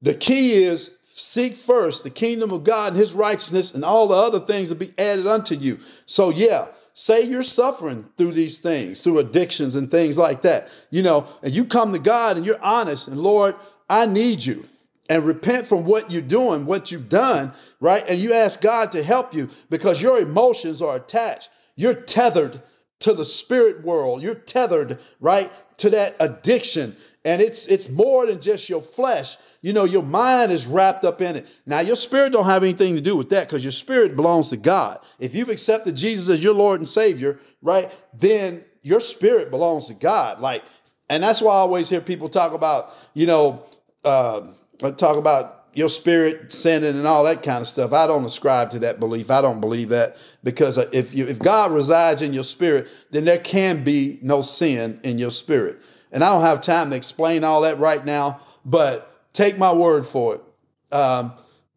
the 0.00 0.14
key 0.14 0.64
is 0.64 0.90
seek 1.14 1.56
first 1.56 2.02
the 2.02 2.10
kingdom 2.10 2.50
of 2.50 2.64
God 2.64 2.92
and 2.92 2.96
his 2.96 3.12
righteousness, 3.12 3.74
and 3.74 3.84
all 3.84 4.08
the 4.08 4.14
other 4.14 4.40
things 4.40 4.70
will 4.70 4.78
be 4.78 4.94
added 4.98 5.26
unto 5.26 5.54
you. 5.54 5.80
So, 6.06 6.30
yeah, 6.30 6.66
say 6.94 7.22
you're 7.22 7.42
suffering 7.42 8.06
through 8.16 8.32
these 8.32 8.58
things, 8.58 9.00
through 9.00 9.18
addictions 9.18 9.74
and 9.74 9.90
things 9.90 10.18
like 10.18 10.42
that, 10.42 10.68
you 10.90 11.02
know, 11.02 11.26
and 11.42 11.54
you 11.54 11.64
come 11.64 11.92
to 11.92 11.98
God 11.98 12.36
and 12.36 12.46
you're 12.46 12.62
honest 12.62 13.08
and 13.08 13.18
Lord, 13.18 13.54
I 13.88 14.06
need 14.06 14.44
you. 14.44 14.64
And 15.08 15.26
repent 15.26 15.66
from 15.66 15.84
what 15.84 16.10
you're 16.10 16.22
doing, 16.22 16.64
what 16.64 16.90
you've 16.90 17.08
done, 17.08 17.52
right? 17.80 18.02
And 18.08 18.18
you 18.18 18.32
ask 18.32 18.60
God 18.60 18.92
to 18.92 19.02
help 19.02 19.34
you 19.34 19.50
because 19.68 20.00
your 20.00 20.18
emotions 20.18 20.80
are 20.80 20.96
attached. 20.96 21.50
You're 21.74 21.92
tethered 21.92 22.62
to 23.00 23.12
the 23.12 23.24
spirit 23.24 23.82
world. 23.82 24.22
You're 24.22 24.34
tethered, 24.34 25.00
right, 25.20 25.50
to 25.78 25.90
that 25.90 26.16
addiction. 26.20 26.96
And 27.24 27.40
it's 27.40 27.66
it's 27.66 27.88
more 27.88 28.26
than 28.26 28.40
just 28.40 28.68
your 28.68 28.82
flesh. 28.82 29.36
You 29.60 29.72
know, 29.72 29.84
your 29.84 30.02
mind 30.02 30.50
is 30.50 30.66
wrapped 30.66 31.04
up 31.04 31.20
in 31.20 31.36
it. 31.36 31.46
Now, 31.64 31.80
your 31.80 31.94
spirit 31.94 32.32
don't 32.32 32.46
have 32.46 32.64
anything 32.64 32.96
to 32.96 33.00
do 33.00 33.16
with 33.16 33.28
that 33.28 33.46
because 33.46 33.64
your 33.64 33.72
spirit 33.72 34.16
belongs 34.16 34.50
to 34.50 34.56
God. 34.56 34.98
If 35.20 35.34
you've 35.34 35.48
accepted 35.48 35.94
Jesus 35.94 36.28
as 36.28 36.42
your 36.42 36.54
Lord 36.54 36.80
and 36.80 36.88
Savior, 36.88 37.38
right, 37.60 37.92
then 38.12 38.64
your 38.82 38.98
spirit 38.98 39.50
belongs 39.50 39.86
to 39.86 39.94
God. 39.94 40.40
Like, 40.40 40.64
and 41.08 41.22
that's 41.22 41.40
why 41.40 41.52
I 41.52 41.58
always 41.58 41.88
hear 41.88 42.00
people 42.00 42.28
talk 42.28 42.54
about, 42.54 42.92
you 43.14 43.26
know, 43.26 43.62
uh, 44.04 44.48
talk 44.96 45.16
about 45.16 45.62
your 45.74 45.88
spirit 45.88 46.52
sinning 46.52 46.96
and 46.96 47.06
all 47.06 47.24
that 47.24 47.42
kind 47.42 47.60
of 47.60 47.68
stuff. 47.68 47.92
I 47.92 48.06
don't 48.06 48.24
ascribe 48.24 48.70
to 48.70 48.80
that 48.80 49.00
belief. 49.00 49.30
I 49.30 49.40
don't 49.40 49.60
believe 49.60 49.90
that 49.90 50.16
because 50.42 50.76
if 50.76 51.14
you 51.14 51.26
if 51.26 51.38
God 51.38 51.72
resides 51.72 52.20
in 52.20 52.32
your 52.32 52.44
spirit, 52.44 52.88
then 53.10 53.24
there 53.24 53.38
can 53.38 53.84
be 53.84 54.18
no 54.22 54.42
sin 54.42 55.00
in 55.02 55.18
your 55.18 55.30
spirit. 55.30 55.80
And 56.12 56.22
I 56.22 56.32
don't 56.32 56.42
have 56.42 56.60
time 56.60 56.90
to 56.90 56.96
explain 56.96 57.42
all 57.42 57.62
that 57.62 57.78
right 57.78 58.04
now, 58.04 58.40
but 58.64 59.12
Take 59.32 59.58
my 59.58 59.72
word 59.72 60.04
for 60.04 60.36
it. 60.36 60.94
Um, 60.94 61.32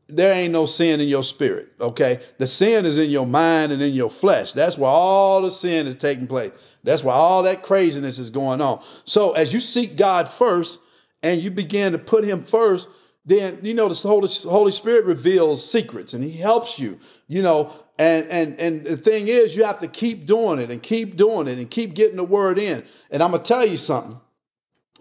there 0.08 0.34
ain't 0.34 0.54
no 0.54 0.66
sin 0.66 1.00
in 1.00 1.08
your 1.08 1.24
spirit, 1.24 1.70
okay? 1.80 2.20
The 2.38 2.46
sin 2.46 2.86
is 2.86 2.98
in 2.98 3.10
your 3.10 3.26
mind 3.26 3.72
and 3.72 3.82
in 3.82 3.94
your 3.94 4.10
flesh. 4.10 4.54
That's 4.54 4.78
where 4.78 4.90
all 4.90 5.42
the 5.42 5.50
sin 5.50 5.88
is 5.88 5.96
taking 5.96 6.28
place. 6.28 6.52
That's 6.84 7.04
where 7.04 7.16
all 7.16 7.44
that 7.44 7.64
craziness 7.64 8.20
is 8.20 8.30
going 8.30 8.62
on. 8.62 8.84
So 9.06 9.32
as 9.32 9.52
you 9.52 9.60
seek 9.60 9.96
God 9.96 10.28
first 10.28 10.80
and 11.24 11.42
you 11.42 11.50
begin 11.50 11.94
to 11.94 11.98
put 11.98 12.24
him 12.24 12.44
first, 12.44 12.88
then 13.26 13.60
you 13.64 13.74
know 13.74 13.90
the 13.90 13.96
Holy, 14.08 14.30
Holy 14.44 14.72
Spirit 14.72 15.06
reveals 15.06 15.68
secrets 15.68 16.14
and 16.14 16.24
he 16.24 16.38
helps 16.38 16.78
you, 16.78 17.00
you 17.28 17.42
know, 17.42 17.72
and 17.98 18.28
and 18.28 18.60
and 18.60 18.84
the 18.84 18.98
thing 18.98 19.28
is 19.28 19.56
you 19.56 19.64
have 19.64 19.80
to 19.80 19.88
keep 19.88 20.28
doing 20.28 20.60
it 20.60 20.70
and 20.70 20.84
keep 20.84 21.16
doing 21.16 21.48
it 21.48 21.58
and 21.58 21.72
keep 21.72 21.96
getting 21.96 22.18
the 22.18 22.24
word 22.24 22.60
in. 22.60 22.84
And 23.10 23.24
I'm 23.24 23.32
gonna 23.32 23.42
tell 23.42 23.66
you 23.66 23.78
something. 23.78 24.20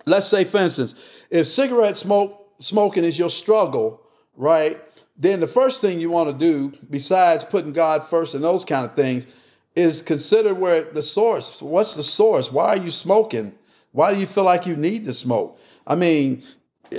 Let's 0.06 0.26
say, 0.26 0.44
for 0.44 0.58
instance, 0.58 0.94
if 1.30 1.46
cigarette 1.46 1.96
smoke 1.96 2.40
smoking 2.60 3.04
is 3.04 3.18
your 3.18 3.30
struggle, 3.30 4.02
right? 4.36 4.78
Then 5.16 5.40
the 5.40 5.46
first 5.46 5.80
thing 5.80 6.00
you 6.00 6.10
want 6.10 6.30
to 6.30 6.46
do, 6.46 6.72
besides 6.90 7.44
putting 7.44 7.72
God 7.72 8.04
first 8.04 8.34
and 8.34 8.42
those 8.42 8.64
kind 8.64 8.84
of 8.84 8.94
things, 8.94 9.26
is 9.74 10.02
consider 10.02 10.54
where 10.54 10.84
the 10.84 11.02
source. 11.02 11.60
What's 11.60 11.96
the 11.96 12.02
source? 12.02 12.50
Why 12.50 12.68
are 12.68 12.82
you 12.82 12.90
smoking? 12.90 13.54
Why 13.92 14.12
do 14.12 14.20
you 14.20 14.26
feel 14.26 14.44
like 14.44 14.66
you 14.66 14.76
need 14.76 15.04
to 15.04 15.14
smoke? 15.14 15.58
I 15.86 15.94
mean, 15.94 16.42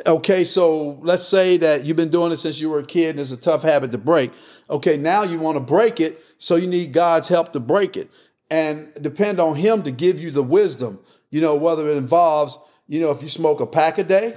okay, 0.06 0.44
so 0.44 1.00
let's 1.02 1.28
say 1.28 1.58
that 1.58 1.86
you've 1.86 1.98
been 1.98 2.10
doing 2.10 2.32
it 2.32 2.38
since 2.38 2.60
you 2.60 2.70
were 2.70 2.80
a 2.80 2.86
kid 2.86 3.12
and 3.12 3.20
it's 3.20 3.32
a 3.32 3.38
tough 3.38 3.64
habit 3.64 3.92
to 3.92 3.98
break. 3.98 4.32
Okay, 4.70 4.98
now 4.98 5.24
you 5.24 5.38
want 5.38 5.56
to 5.56 5.62
break 5.62 6.00
it, 6.00 6.22
so 6.38 6.56
you 6.56 6.68
need 6.68 6.94
God's 6.94 7.28
help 7.28 7.54
to 7.54 7.60
break 7.60 7.98
it. 7.98 8.10
And 8.50 8.94
depend 9.02 9.40
on 9.40 9.56
Him 9.56 9.84
to 9.84 9.92
give 9.92 10.20
you 10.20 10.32
the 10.32 10.44
wisdom, 10.44 11.00
you 11.30 11.42
know, 11.42 11.56
whether 11.56 11.90
it 11.90 11.98
involves, 11.98 12.58
you 12.88 13.00
know, 13.00 13.12
if 13.12 13.22
you 13.22 13.30
smoke 13.30 13.62
a 13.62 13.68
pack 13.68 13.98
a 13.98 14.04
day, 14.04 14.36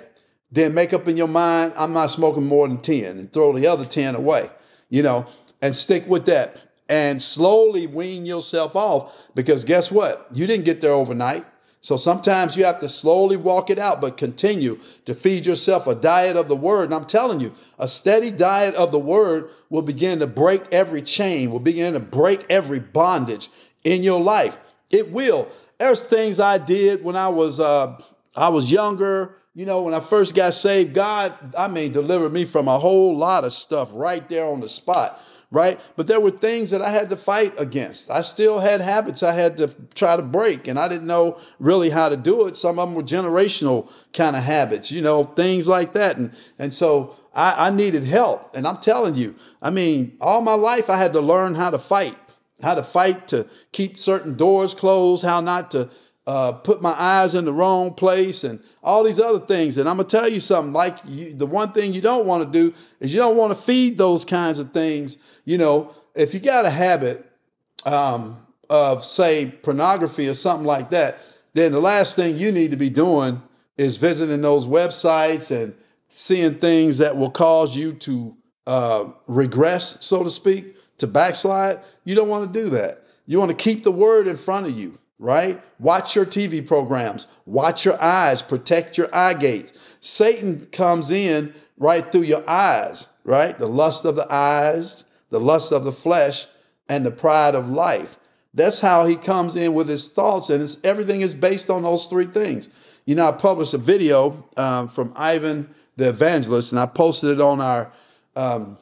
then 0.51 0.75
make 0.75 0.93
up 0.93 1.09
in 1.09 1.17
your 1.17 1.29
mind, 1.29 1.75
I'm 1.77 1.93
not 1.93 2.11
smoking 2.11 2.47
more 2.47 2.67
than 2.67 2.79
10 2.79 3.19
and 3.19 3.33
throw 3.33 3.53
the 3.53 3.67
other 3.67 3.85
10 3.85 4.15
away, 4.15 4.49
you 4.89 5.03
know, 5.03 5.27
and 5.61 5.75
stick 5.75 6.07
with 6.09 6.27
that 6.27 6.65
and 6.89 7.21
slowly 7.21 7.87
wean 7.87 8.25
yourself 8.25 8.75
off 8.75 9.15
because 9.35 9.65
guess 9.65 9.91
what? 9.91 10.27
You 10.33 10.47
didn't 10.47 10.65
get 10.65 10.81
there 10.81 10.93
overnight. 10.93 11.45
So 11.81 11.97
sometimes 11.97 12.57
you 12.57 12.65
have 12.65 12.81
to 12.81 12.89
slowly 12.89 13.37
walk 13.37 13.71
it 13.71 13.79
out, 13.79 14.01
but 14.01 14.17
continue 14.17 14.81
to 15.05 15.15
feed 15.15 15.47
yourself 15.47 15.87
a 15.87 15.95
diet 15.95 16.37
of 16.37 16.49
the 16.49 16.57
word. 16.57 16.87
And 16.87 16.95
I'm 16.95 17.07
telling 17.07 17.39
you, 17.39 17.55
a 17.79 17.87
steady 17.87 18.33
diet 18.33 18.75
of 18.75 18.91
the 18.91 18.99
word 18.99 19.51
will 19.71 19.83
begin 19.83 20.19
to 20.19 20.27
break 20.27 20.63
every 20.73 21.03
chain, 21.03 21.53
will 21.53 21.61
begin 21.61 21.93
to 21.93 22.01
break 22.01 22.47
every 22.51 22.81
bondage 22.81 23.49
in 23.85 24.03
your 24.03 24.21
life. 24.21 24.59
It 24.91 25.13
will. 25.13 25.49
There's 25.79 26.03
things 26.03 26.41
I 26.41 26.59
did 26.59 27.05
when 27.05 27.15
I 27.15 27.29
was 27.29 27.61
uh, 27.61 28.01
I 28.39 28.49
was 28.49 28.71
younger 28.71 29.39
you 29.59 29.67
know, 29.67 29.83
when 29.83 29.93
I 29.93 29.99
first 29.99 30.37
got 30.37 30.55
saved, 30.55 30.95
God, 30.95 31.35
I 31.59 31.67
mean, 31.67 31.91
delivered 31.91 32.33
me 32.33 32.45
from 32.45 32.69
a 32.69 32.79
whole 32.79 33.17
lot 33.17 33.45
of 33.45 33.53
stuff 33.53 33.91
right 33.93 34.27
there 34.29 34.45
on 34.45 34.61
the 34.61 34.69
spot, 34.69 35.21
right? 35.51 35.81
But 35.97 36.07
there 36.07 36.21
were 36.21 36.31
things 36.31 36.71
that 36.71 36.81
I 36.81 36.91
had 36.91 37.11
to 37.11 37.17
fight 37.17 37.55
against. 37.59 38.09
I 38.09 38.21
still 38.21 38.61
had 38.61 38.81
habits 38.81 39.25
I 39.25 39.33
had 39.33 39.57
to 39.57 39.75
try 39.97 40.15
to 40.15 40.23
break, 40.23 40.69
and 40.69 40.79
I 40.79 40.87
didn't 40.87 41.09
know 41.09 41.41
really 41.59 41.91
how 41.91 42.09
to 42.09 42.17
do 42.17 42.47
it. 42.47 42.55
Some 42.57 42.79
of 42.79 42.89
them 42.89 42.95
were 42.95 43.03
generational 43.03 43.91
kind 44.13 44.37
of 44.37 44.45
habits, 44.45 44.93
you 44.93 45.03
know, 45.03 45.25
things 45.25 45.69
like 45.69 45.95
that. 45.95 46.19
And 46.19 46.37
and 46.61 46.73
so 46.73 47.17
I, 47.35 47.67
I 47.67 47.71
needed 47.71 48.05
help. 48.05 48.55
And 48.55 48.65
I'm 48.65 48.77
telling 48.77 49.17
you, 49.17 49.35
I 49.61 49.71
mean, 49.71 50.19
all 50.21 50.41
my 50.41 50.55
life 50.55 50.89
I 50.89 50.99
had 50.99 51.15
to 51.15 51.21
learn 51.21 51.57
how 51.57 51.71
to 51.71 51.81
fight, 51.81 52.17
how 52.63 52.77
to 52.77 52.85
fight 52.85 53.27
to 53.29 53.49
keep 53.73 53.99
certain 53.99 54.37
doors 54.37 54.75
closed, 54.75 55.25
how 55.25 55.41
not 55.41 55.73
to 55.73 55.91
uh, 56.29 56.53
put 56.53 56.83
my 56.83 56.93
eyes 56.93 57.35
in 57.35 57.47
the 57.47 57.53
wrong 57.55 57.95
place 57.95 58.45
and 58.45 58.61
all 58.83 59.03
these 59.03 59.19
other 59.19 59.39
things. 59.39 59.79
And 59.79 59.89
I'm 59.89 59.97
gonna 59.97 60.11
tell 60.11 60.29
you 60.29 60.41
something. 60.41 60.75
Like 60.75 60.99
you, 61.07 61.33
the 61.33 61.47
one 61.47 61.73
thing 61.73 61.95
you 61.95 62.03
don't 62.03 62.27
want 62.27 62.45
to 62.45 62.59
do 62.59 62.75
is 63.01 63.15
you 63.15 63.19
don't 63.19 63.39
want 63.39 63.57
to 63.57 63.59
feed 63.59 63.97
those 63.97 64.27
kinds 64.27 64.59
of 64.59 64.73
things. 64.73 65.17
You 65.47 65.57
know, 65.57 65.95
if 66.15 66.35
you 66.35 66.41
got 66.41 66.67
a 66.67 66.71
habit 66.71 67.27
um, 67.87 68.47
of 68.69 69.07
say 69.07 69.47
pornography 69.47 70.29
or 70.29 70.35
something 70.35 70.67
like 70.67 70.91
that, 70.91 71.19
then 71.55 71.73
the 71.73 71.81
last 71.81 72.15
thing 72.15 72.37
you 72.37 72.53
need 72.53 72.73
to 72.73 72.77
be 72.77 72.91
doing 72.91 73.41
is 73.79 73.97
visiting 73.97 74.43
those 74.43 74.67
websites 74.67 75.51
and 75.51 75.75
seeing 76.09 76.57
things 76.57 76.99
that 76.99 77.17
will 77.17 77.31
cause 77.31 77.75
you 77.75 77.95
to 77.95 78.37
uh, 78.67 79.11
regress, 79.29 80.05
so 80.05 80.25
to 80.25 80.29
speak, 80.29 80.77
to 80.99 81.07
backslide. 81.07 81.81
You 82.05 82.17
don't 82.17 82.29
want 82.29 82.53
to 82.53 82.63
do 82.65 82.69
that. 82.71 83.03
You 83.25 83.39
want 83.39 83.51
to 83.51 83.57
keep 83.57 83.83
the 83.83 83.91
word 83.91 84.27
in 84.27 84.37
front 84.37 84.67
of 84.67 84.79
you 84.79 84.99
right? 85.19 85.61
Watch 85.79 86.15
your 86.15 86.27
TV 86.27 86.67
programs, 86.67 87.27
watch 87.47 87.85
your 87.85 88.01
eyes, 88.01 88.43
protect 88.43 88.99
your 88.99 89.15
eye 89.15 89.35
gates. 89.35 89.73
Satan 90.01 90.67
comes 90.67 91.11
in 91.11 91.55
right 91.77 92.11
through 92.11 92.23
your 92.23 92.49
eyes, 92.49 93.09
right? 93.25 93.59
The 93.59 93.69
lust 93.69 94.05
of 94.05 94.17
the 94.17 94.27
eyes, 94.33 95.05
the 95.31 95.41
lust 95.41 95.73
of 95.73 95.85
the 95.85 95.93
flesh, 95.93 96.47
and 96.89 97.05
the 97.05 97.11
pride 97.11 97.55
of 97.55 97.69
life. 97.69 98.17
That's 98.55 98.81
how 98.81 99.07
he 99.07 99.17
comes 99.17 99.57
in 99.57 99.75
with 99.75 99.89
his 99.89 100.09
thoughts, 100.09 100.51
and 100.51 100.77
everything 100.85 101.21
is 101.21 101.35
based 101.35 101.71
on 101.71 101.83
those 101.83 102.07
three 102.07 102.27
things. 102.27 102.69
You 103.05 103.15
know, 103.15 103.29
I 103.29 103.33
published 103.33 103.75
a 103.75 103.79
video 103.79 104.45
um, 104.57 104.89
from 104.89 105.13
Ivan 105.17 105.69
the 105.97 106.09
Evangelist, 106.09 106.73
and 106.73 106.81
I 106.81 106.87
posted 106.87 107.31
it 107.31 107.41
on 107.41 107.61
our 107.61 107.93
um, 108.37 108.79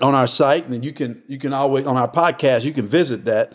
on 0.00 0.14
our 0.14 0.26
site, 0.26 0.66
and 0.66 0.84
you 0.84 0.92
can 0.92 1.22
you 1.26 1.38
can 1.38 1.52
always 1.52 1.86
on 1.86 1.96
our 1.96 2.10
podcast 2.10 2.64
you 2.64 2.72
can 2.72 2.86
visit 2.86 3.26
that 3.26 3.52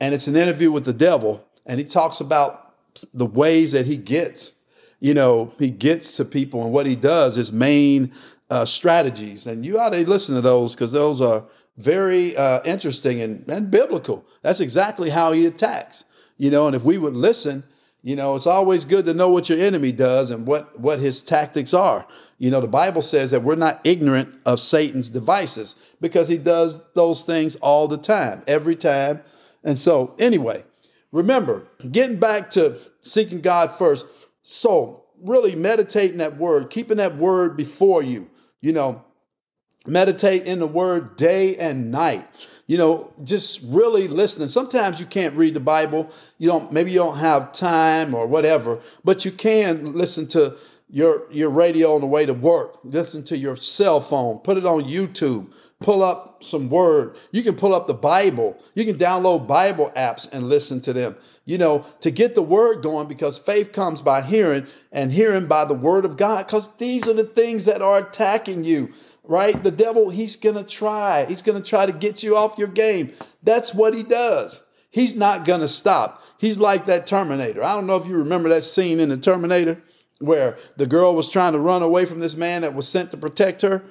and 0.00 0.14
it's 0.14 0.26
an 0.26 0.36
interview 0.36 0.70
with 0.70 0.84
the 0.84 0.92
devil, 0.92 1.44
and 1.66 1.78
he 1.78 1.84
talks 1.84 2.20
about 2.20 2.74
the 3.12 3.26
ways 3.26 3.72
that 3.72 3.86
he 3.86 3.96
gets, 3.96 4.54
you 5.00 5.14
know, 5.14 5.52
he 5.58 5.70
gets 5.70 6.16
to 6.16 6.24
people 6.24 6.62
and 6.62 6.72
what 6.72 6.86
he 6.86 6.96
does, 6.96 7.34
his 7.34 7.52
main 7.52 8.12
uh, 8.50 8.64
strategies. 8.64 9.46
And 9.46 9.64
you 9.64 9.78
ought 9.78 9.90
to 9.90 10.08
listen 10.08 10.34
to 10.36 10.40
those 10.40 10.74
because 10.74 10.92
those 10.92 11.20
are 11.20 11.44
very 11.76 12.36
uh, 12.36 12.60
interesting 12.64 13.20
and, 13.20 13.48
and 13.48 13.70
biblical. 13.70 14.24
That's 14.42 14.60
exactly 14.60 15.10
how 15.10 15.32
he 15.32 15.46
attacks. 15.46 16.04
You 16.38 16.50
know, 16.50 16.66
and 16.66 16.76
if 16.76 16.82
we 16.82 16.98
would 16.98 17.14
listen, 17.14 17.64
you 18.02 18.16
know, 18.16 18.34
it's 18.34 18.46
always 18.46 18.84
good 18.84 19.06
to 19.06 19.14
know 19.14 19.30
what 19.30 19.48
your 19.48 19.58
enemy 19.58 19.92
does 19.92 20.30
and 20.30 20.46
what 20.46 20.78
what 20.78 20.98
his 20.98 21.22
tactics 21.22 21.74
are. 21.74 22.06
You 22.38 22.50
know, 22.50 22.60
the 22.60 22.68
Bible 22.68 23.02
says 23.02 23.30
that 23.30 23.42
we're 23.42 23.54
not 23.54 23.80
ignorant 23.84 24.34
of 24.44 24.60
Satan's 24.60 25.08
devices 25.08 25.76
because 26.00 26.28
he 26.28 26.36
does 26.36 26.82
those 26.92 27.22
things 27.22 27.56
all 27.56 27.88
the 27.88 27.96
time, 27.96 28.42
every 28.46 28.76
time. 28.76 29.20
And 29.64 29.78
so, 29.78 30.14
anyway, 30.18 30.62
remember, 31.10 31.66
getting 31.90 32.20
back 32.20 32.50
to 32.50 32.78
seeking 33.00 33.40
God 33.40 33.72
first. 33.72 34.06
So, 34.42 35.04
really 35.22 35.56
meditating 35.56 36.18
that 36.18 36.36
word, 36.36 36.70
keeping 36.70 36.98
that 36.98 37.16
word 37.16 37.56
before 37.56 38.02
you. 38.02 38.28
You 38.60 38.72
know, 38.72 39.04
meditate 39.86 40.44
in 40.44 40.58
the 40.58 40.66
word 40.66 41.16
day 41.16 41.56
and 41.56 41.90
night 41.90 42.26
you 42.66 42.78
know 42.78 43.12
just 43.22 43.60
really 43.64 44.08
listening 44.08 44.48
sometimes 44.48 44.98
you 44.98 45.06
can't 45.06 45.36
read 45.36 45.54
the 45.54 45.60
bible 45.60 46.10
you 46.38 46.48
don't 46.48 46.72
maybe 46.72 46.90
you 46.90 46.98
don't 46.98 47.18
have 47.18 47.52
time 47.52 48.14
or 48.14 48.26
whatever 48.26 48.80
but 49.04 49.24
you 49.24 49.30
can 49.30 49.92
listen 49.92 50.26
to 50.26 50.56
your 50.90 51.24
your 51.30 51.50
radio 51.50 51.94
on 51.94 52.00
the 52.00 52.06
way 52.06 52.26
to 52.26 52.34
work 52.34 52.78
listen 52.84 53.24
to 53.24 53.36
your 53.36 53.56
cell 53.56 54.00
phone 54.00 54.38
put 54.38 54.58
it 54.58 54.66
on 54.66 54.84
youtube 54.84 55.50
pull 55.80 56.02
up 56.02 56.44
some 56.44 56.68
word 56.68 57.16
you 57.32 57.42
can 57.42 57.56
pull 57.56 57.74
up 57.74 57.86
the 57.86 57.94
bible 57.94 58.58
you 58.74 58.84
can 58.84 58.96
download 58.96 59.46
bible 59.46 59.90
apps 59.96 60.30
and 60.32 60.48
listen 60.48 60.80
to 60.80 60.92
them 60.92 61.16
you 61.46 61.56
know 61.56 61.84
to 62.00 62.10
get 62.10 62.34
the 62.34 62.42
word 62.42 62.82
going 62.82 63.08
because 63.08 63.38
faith 63.38 63.72
comes 63.72 64.02
by 64.02 64.20
hearing 64.20 64.66
and 64.92 65.10
hearing 65.10 65.46
by 65.46 65.64
the 65.64 65.74
word 65.74 66.04
of 66.04 66.16
god 66.16 66.46
because 66.46 66.68
these 66.76 67.08
are 67.08 67.14
the 67.14 67.24
things 67.24 67.64
that 67.64 67.82
are 67.82 67.98
attacking 67.98 68.62
you 68.62 68.92
right? 69.24 69.62
The 69.62 69.70
devil, 69.70 70.10
he's 70.10 70.36
going 70.36 70.56
to 70.56 70.64
try. 70.64 71.24
He's 71.24 71.42
going 71.42 71.60
to 71.60 71.66
try 71.66 71.86
to 71.86 71.92
get 71.92 72.22
you 72.22 72.36
off 72.36 72.58
your 72.58 72.68
game. 72.68 73.12
That's 73.42 73.74
what 73.74 73.94
he 73.94 74.02
does. 74.02 74.62
He's 74.90 75.16
not 75.16 75.44
going 75.44 75.60
to 75.60 75.68
stop. 75.68 76.22
He's 76.38 76.58
like 76.58 76.86
that 76.86 77.06
Terminator. 77.06 77.64
I 77.64 77.74
don't 77.74 77.86
know 77.86 77.96
if 77.96 78.06
you 78.06 78.18
remember 78.18 78.50
that 78.50 78.64
scene 78.64 79.00
in 79.00 79.08
the 79.08 79.16
Terminator 79.16 79.82
where 80.20 80.58
the 80.76 80.86
girl 80.86 81.14
was 81.14 81.30
trying 81.30 81.52
to 81.52 81.58
run 81.58 81.82
away 81.82 82.04
from 82.06 82.20
this 82.20 82.36
man 82.36 82.62
that 82.62 82.74
was 82.74 82.88
sent 82.88 83.10
to 83.10 83.16
protect 83.16 83.62
her. 83.62 83.82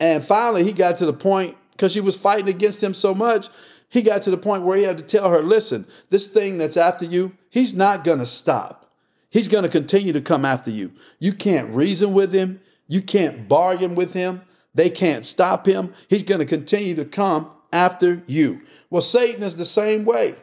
And 0.00 0.24
finally, 0.24 0.64
he 0.64 0.72
got 0.72 0.98
to 0.98 1.06
the 1.06 1.12
point 1.12 1.56
because 1.72 1.92
she 1.92 2.00
was 2.00 2.16
fighting 2.16 2.48
against 2.48 2.82
him 2.82 2.94
so 2.94 3.14
much. 3.14 3.48
He 3.88 4.02
got 4.02 4.22
to 4.22 4.30
the 4.30 4.36
point 4.36 4.64
where 4.64 4.76
he 4.76 4.84
had 4.84 4.98
to 4.98 5.04
tell 5.04 5.30
her, 5.30 5.42
listen, 5.42 5.86
this 6.10 6.28
thing 6.28 6.58
that's 6.58 6.76
after 6.76 7.04
you, 7.04 7.32
he's 7.50 7.74
not 7.74 8.04
going 8.04 8.18
to 8.18 8.26
stop. 8.26 8.90
He's 9.30 9.48
going 9.48 9.64
to 9.64 9.68
continue 9.70 10.12
to 10.12 10.20
come 10.20 10.44
after 10.44 10.70
you. 10.70 10.92
You 11.18 11.32
can't 11.32 11.74
reason 11.74 12.12
with 12.12 12.32
him. 12.32 12.60
You 12.86 13.02
can't 13.02 13.48
bargain 13.48 13.94
with 13.94 14.12
him. 14.12 14.42
They 14.74 14.90
can't 14.90 15.24
stop 15.24 15.66
him. 15.66 15.94
He's 16.08 16.24
going 16.24 16.40
to 16.40 16.46
continue 16.46 16.96
to 16.96 17.04
come 17.04 17.50
after 17.72 18.22
you. 18.26 18.62
Well, 18.90 19.02
Satan 19.02 19.42
is 19.42 19.56
the 19.56 19.64
same 19.64 20.04
way. 20.04 20.34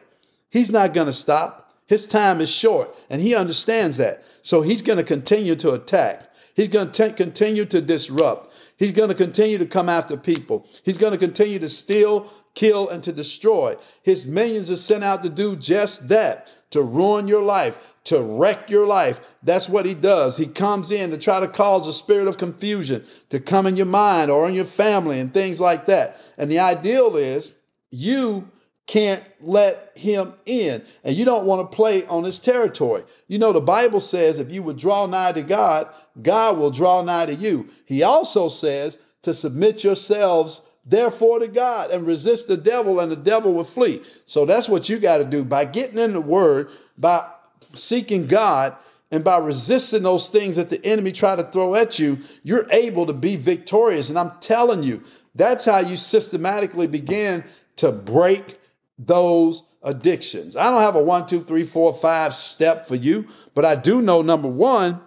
He's 0.50 0.70
not 0.70 0.94
going 0.94 1.06
to 1.06 1.12
stop. 1.12 1.71
His 1.92 2.06
time 2.06 2.40
is 2.40 2.50
short, 2.50 2.96
and 3.10 3.20
he 3.20 3.34
understands 3.34 3.98
that. 3.98 4.24
So 4.40 4.62
he's 4.62 4.80
going 4.80 4.96
to 4.96 5.04
continue 5.04 5.56
to 5.56 5.72
attack. 5.72 6.26
He's 6.54 6.68
going 6.68 6.90
to 6.90 7.10
continue 7.12 7.66
to 7.66 7.82
disrupt. 7.82 8.50
He's 8.78 8.92
going 8.92 9.10
to 9.10 9.14
continue 9.14 9.58
to 9.58 9.66
come 9.66 9.90
after 9.90 10.16
people. 10.16 10.66
He's 10.84 10.96
going 10.96 11.12
to 11.12 11.18
continue 11.18 11.58
to 11.58 11.68
steal, 11.68 12.32
kill, 12.54 12.88
and 12.88 13.02
to 13.02 13.12
destroy. 13.12 13.76
His 14.04 14.26
minions 14.26 14.70
are 14.70 14.76
sent 14.78 15.04
out 15.04 15.24
to 15.24 15.28
do 15.28 15.54
just 15.54 16.08
that 16.08 16.50
to 16.70 16.80
ruin 16.80 17.28
your 17.28 17.42
life, 17.42 17.78
to 18.04 18.22
wreck 18.22 18.70
your 18.70 18.86
life. 18.86 19.20
That's 19.42 19.68
what 19.68 19.84
he 19.84 19.92
does. 19.92 20.38
He 20.38 20.46
comes 20.46 20.92
in 20.92 21.10
to 21.10 21.18
try 21.18 21.40
to 21.40 21.48
cause 21.48 21.86
a 21.86 21.92
spirit 21.92 22.26
of 22.26 22.38
confusion 22.38 23.04
to 23.28 23.38
come 23.38 23.66
in 23.66 23.76
your 23.76 23.84
mind 23.84 24.30
or 24.30 24.48
in 24.48 24.54
your 24.54 24.64
family 24.64 25.20
and 25.20 25.34
things 25.34 25.60
like 25.60 25.84
that. 25.86 26.18
And 26.38 26.50
the 26.50 26.60
ideal 26.60 27.18
is 27.18 27.54
you 27.90 28.48
can't 28.86 29.24
let 29.40 29.92
him 29.94 30.34
in 30.44 30.84
and 31.04 31.16
you 31.16 31.24
don't 31.24 31.46
want 31.46 31.70
to 31.70 31.76
play 31.76 32.04
on 32.06 32.24
his 32.24 32.38
territory. 32.38 33.04
You 33.28 33.38
know, 33.38 33.52
the 33.52 33.60
Bible 33.60 34.00
says 34.00 34.38
if 34.38 34.52
you 34.52 34.62
would 34.62 34.76
draw 34.76 35.06
nigh 35.06 35.32
to 35.32 35.42
God, 35.42 35.88
God 36.20 36.58
will 36.58 36.70
draw 36.70 37.02
nigh 37.02 37.26
to 37.26 37.34
you. 37.34 37.68
He 37.86 38.02
also 38.02 38.48
says 38.48 38.98
to 39.22 39.32
submit 39.32 39.84
yourselves 39.84 40.60
therefore 40.84 41.38
to 41.38 41.48
God 41.48 41.90
and 41.90 42.06
resist 42.06 42.48
the 42.48 42.56
devil 42.56 42.98
and 43.00 43.10
the 43.10 43.16
devil 43.16 43.54
will 43.54 43.64
flee. 43.64 44.02
So 44.26 44.46
that's 44.46 44.68
what 44.68 44.88
you 44.88 44.98
got 44.98 45.18
to 45.18 45.24
do 45.24 45.44
by 45.44 45.64
getting 45.64 45.98
in 45.98 46.12
the 46.12 46.20
word, 46.20 46.70
by 46.98 47.28
seeking 47.74 48.26
God 48.26 48.76
and 49.12 49.22
by 49.22 49.38
resisting 49.38 50.02
those 50.02 50.28
things 50.28 50.56
that 50.56 50.70
the 50.70 50.84
enemy 50.84 51.12
try 51.12 51.36
to 51.36 51.44
throw 51.44 51.74
at 51.74 51.98
you, 51.98 52.18
you're 52.42 52.66
able 52.70 53.06
to 53.06 53.12
be 53.12 53.36
victorious. 53.36 54.08
And 54.08 54.18
I'm 54.18 54.32
telling 54.40 54.82
you, 54.82 55.02
that's 55.34 55.64
how 55.64 55.80
you 55.80 55.96
systematically 55.96 56.86
begin 56.86 57.44
to 57.76 57.92
break 57.92 58.58
those 58.98 59.62
addictions. 59.82 60.56
I 60.56 60.70
don't 60.70 60.82
have 60.82 60.96
a 60.96 61.02
one, 61.02 61.26
two, 61.26 61.42
three, 61.42 61.64
four, 61.64 61.92
five 61.92 62.34
step 62.34 62.86
for 62.86 62.94
you, 62.94 63.28
but 63.54 63.64
I 63.64 63.74
do 63.74 64.00
know 64.00 64.22
number 64.22 64.48
one 64.48 65.00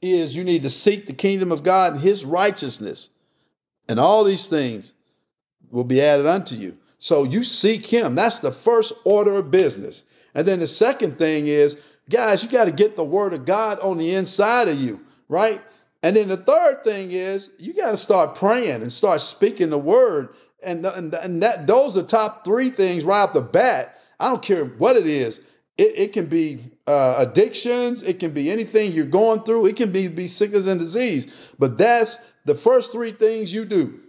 is 0.00 0.34
you 0.34 0.44
need 0.44 0.62
to 0.62 0.70
seek 0.70 1.06
the 1.06 1.12
kingdom 1.12 1.52
of 1.52 1.62
God 1.62 1.94
and 1.94 2.02
his 2.02 2.24
righteousness. 2.24 3.10
And 3.88 4.00
all 4.00 4.24
these 4.24 4.46
things 4.46 4.92
will 5.70 5.84
be 5.84 6.00
added 6.00 6.26
unto 6.26 6.56
you. 6.56 6.78
So 6.98 7.24
you 7.24 7.42
seek 7.44 7.86
him. 7.86 8.14
That's 8.14 8.40
the 8.40 8.52
first 8.52 8.92
order 9.04 9.36
of 9.36 9.50
business. 9.50 10.04
And 10.34 10.46
then 10.46 10.60
the 10.60 10.66
second 10.66 11.18
thing 11.18 11.46
is 11.46 11.76
Guys, 12.08 12.42
you 12.42 12.50
got 12.50 12.64
to 12.64 12.72
get 12.72 12.96
the 12.96 13.04
word 13.04 13.32
of 13.32 13.44
God 13.44 13.78
on 13.80 13.98
the 13.98 14.14
inside 14.14 14.68
of 14.68 14.80
you, 14.80 15.00
right? 15.28 15.60
And 16.02 16.16
then 16.16 16.28
the 16.28 16.36
third 16.36 16.82
thing 16.82 17.12
is 17.12 17.48
you 17.58 17.74
got 17.74 17.92
to 17.92 17.96
start 17.96 18.34
praying 18.34 18.82
and 18.82 18.92
start 18.92 19.20
speaking 19.20 19.70
the 19.70 19.78
word. 19.78 20.30
And, 20.64 20.84
and, 20.86 21.14
and 21.14 21.42
that 21.42 21.66
those 21.66 21.98
are 21.98 22.02
top 22.02 22.44
three 22.44 22.70
things 22.70 23.04
right 23.04 23.22
off 23.22 23.32
the 23.32 23.40
bat. 23.40 23.98
I 24.20 24.28
don't 24.28 24.42
care 24.42 24.64
what 24.64 24.96
it 24.96 25.06
is. 25.06 25.40
It, 25.76 25.98
it 25.98 26.12
can 26.12 26.26
be 26.26 26.60
uh, 26.86 27.16
addictions. 27.18 28.02
It 28.02 28.20
can 28.20 28.32
be 28.32 28.50
anything 28.50 28.92
you're 28.92 29.06
going 29.06 29.42
through. 29.42 29.66
It 29.66 29.76
can 29.76 29.92
be, 29.92 30.08
be 30.08 30.28
sickness 30.28 30.66
and 30.66 30.78
disease. 30.78 31.32
But 31.58 31.78
that's 31.78 32.18
the 32.44 32.54
first 32.54 32.92
three 32.92 33.12
things 33.12 33.52
you 33.52 33.64
do. 33.64 34.00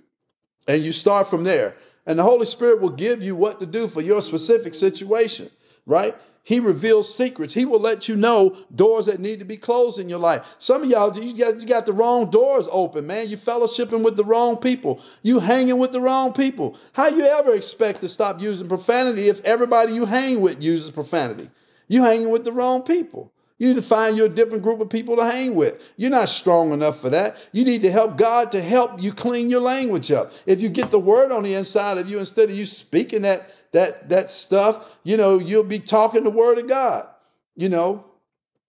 And 0.68 0.84
you 0.84 0.92
start 0.92 1.30
from 1.30 1.44
there. 1.44 1.76
And 2.06 2.20
the 2.20 2.24
Holy 2.24 2.46
Spirit 2.46 2.82
will 2.82 2.90
give 2.90 3.24
you 3.24 3.36
what 3.36 3.60
to 3.62 3.66
do 3.66 3.88
for 3.88 4.02
your 4.02 4.22
specific 4.22 4.76
situation, 4.76 5.50
right? 5.86 6.16
He 6.46 6.60
reveals 6.60 7.14
secrets. 7.14 7.54
He 7.54 7.64
will 7.64 7.80
let 7.80 8.10
you 8.10 8.18
know 8.18 8.58
doors 8.76 9.06
that 9.06 9.22
need 9.22 9.40
to 9.40 9.46
be 9.46 9.56
closed 9.56 9.98
in 9.98 10.10
your 10.10 10.20
life. 10.20 10.56
Some 10.60 10.84
of 10.84 10.90
y'all, 10.90 11.18
you 11.18 11.34
got, 11.38 11.62
you 11.62 11.66
got 11.66 11.86
the 11.86 11.94
wrong 11.94 12.30
doors 12.30 12.68
open, 12.70 13.08
man. 13.08 13.30
You 13.30 13.38
fellowshipping 13.38 14.04
with 14.04 14.18
the 14.18 14.26
wrong 14.26 14.58
people. 14.58 15.02
You 15.22 15.40
hanging 15.40 15.80
with 15.80 15.94
the 15.94 16.02
wrong 16.02 16.34
people. 16.34 16.78
How 16.92 17.08
you 17.08 17.24
ever 17.24 17.56
expect 17.56 18.02
to 18.02 18.10
stop 18.10 18.42
using 18.42 18.68
profanity 18.68 19.30
if 19.30 19.44
everybody 19.46 19.94
you 19.94 20.06
hang 20.06 20.42
with 20.42 20.62
uses 20.62 20.92
profanity? 20.92 21.50
You 21.88 22.04
hanging 22.04 22.30
with 22.30 22.44
the 22.44 22.52
wrong 22.52 22.82
people. 22.84 23.32
You 23.58 23.70
need 23.70 23.76
to 23.76 23.82
find 23.82 24.18
you 24.18 24.26
a 24.26 24.30
different 24.30 24.64
group 24.64 24.82
of 24.82 24.90
people 24.90 25.16
to 25.16 25.24
hang 25.24 25.56
with. 25.56 25.94
You're 25.96 26.10
not 26.10 26.28
strong 26.28 26.74
enough 26.74 27.00
for 27.00 27.12
that. 27.12 27.38
You 27.54 27.64
need 27.64 27.84
to 27.84 27.92
help 27.92 28.18
God 28.18 28.52
to 28.52 28.62
help 28.62 29.02
you 29.02 29.14
clean 29.14 29.50
your 29.50 29.62
language 29.62 30.12
up. 30.12 30.34
If 30.46 30.60
you 30.60 30.68
get 30.68 30.90
the 30.90 31.00
word 31.00 31.32
on 31.32 31.44
the 31.44 31.54
inside 31.54 31.98
of 31.98 32.10
you 32.10 32.20
instead 32.20 32.50
of 32.50 32.58
you 32.58 32.66
speaking 32.66 33.22
that 33.22 33.50
that 33.74 34.10
that 34.10 34.32
stuff, 34.32 34.98
you 35.04 35.18
know, 35.18 35.40
you'll 35.40 35.64
be 35.64 35.80
talking 35.80 36.24
the 36.24 36.30
word 36.30 36.58
of 36.60 36.68
God, 36.68 37.08
you 37.56 37.70
know. 37.70 38.06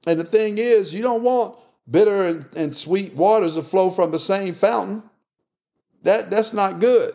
And 0.06 0.18
the 0.20 0.24
thing 0.24 0.58
is, 0.58 0.92
you 0.92 1.02
don't 1.02 1.22
want 1.22 1.56
bitter 1.88 2.26
and, 2.26 2.46
and 2.56 2.76
sweet 2.76 3.14
waters 3.14 3.54
to 3.54 3.62
flow 3.62 3.90
from 3.90 4.10
the 4.10 4.18
same 4.18 4.54
fountain. 4.54 5.02
That 6.02 6.30
that's 6.30 6.52
not 6.52 6.80
good. 6.80 7.14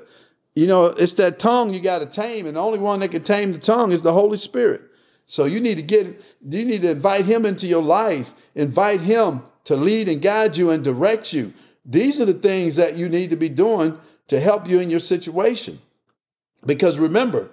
You 0.56 0.68
know, 0.68 0.86
it's 0.86 1.14
that 1.14 1.40
tongue 1.40 1.74
you 1.74 1.80
got 1.80 2.00
to 2.00 2.06
tame, 2.06 2.48
and 2.48 2.56
the 2.56 2.62
only 2.62 2.80
one 2.80 3.02
that 3.02 3.12
can 3.12 3.24
tame 3.24 3.52
the 3.52 3.60
tongue 3.60 3.92
is 3.92 4.02
the 4.02 4.14
Holy 4.14 4.38
Spirit. 4.38 4.82
So 5.26 5.46
you 5.46 5.60
need 5.60 5.78
to 5.78 5.84
get 5.84 6.08
you 6.48 6.66
need 6.66 6.82
to 6.84 6.92
invite 6.92 7.26
him 7.26 7.46
into 7.46 7.68
your 7.68 7.84
life, 7.84 8.34
invite 8.56 9.02
him 9.02 9.44
to 9.66 9.76
lead 9.76 10.10
and 10.10 10.22
guide 10.22 10.58
you 10.58 10.72
and 10.72 10.84
direct 10.84 11.34
you. 11.34 11.54
These 11.86 12.20
are 12.20 12.26
the 12.26 12.34
things 12.34 12.78
that 12.78 12.98
you 12.98 13.10
need 13.10 13.32
to 13.32 13.36
be 13.36 13.50
doing 13.50 13.98
to 14.28 14.40
help 14.40 14.68
you 14.68 14.80
in 14.80 14.90
your 14.90 15.00
situation. 15.00 15.80
Because 16.66 16.98
remember, 16.98 17.50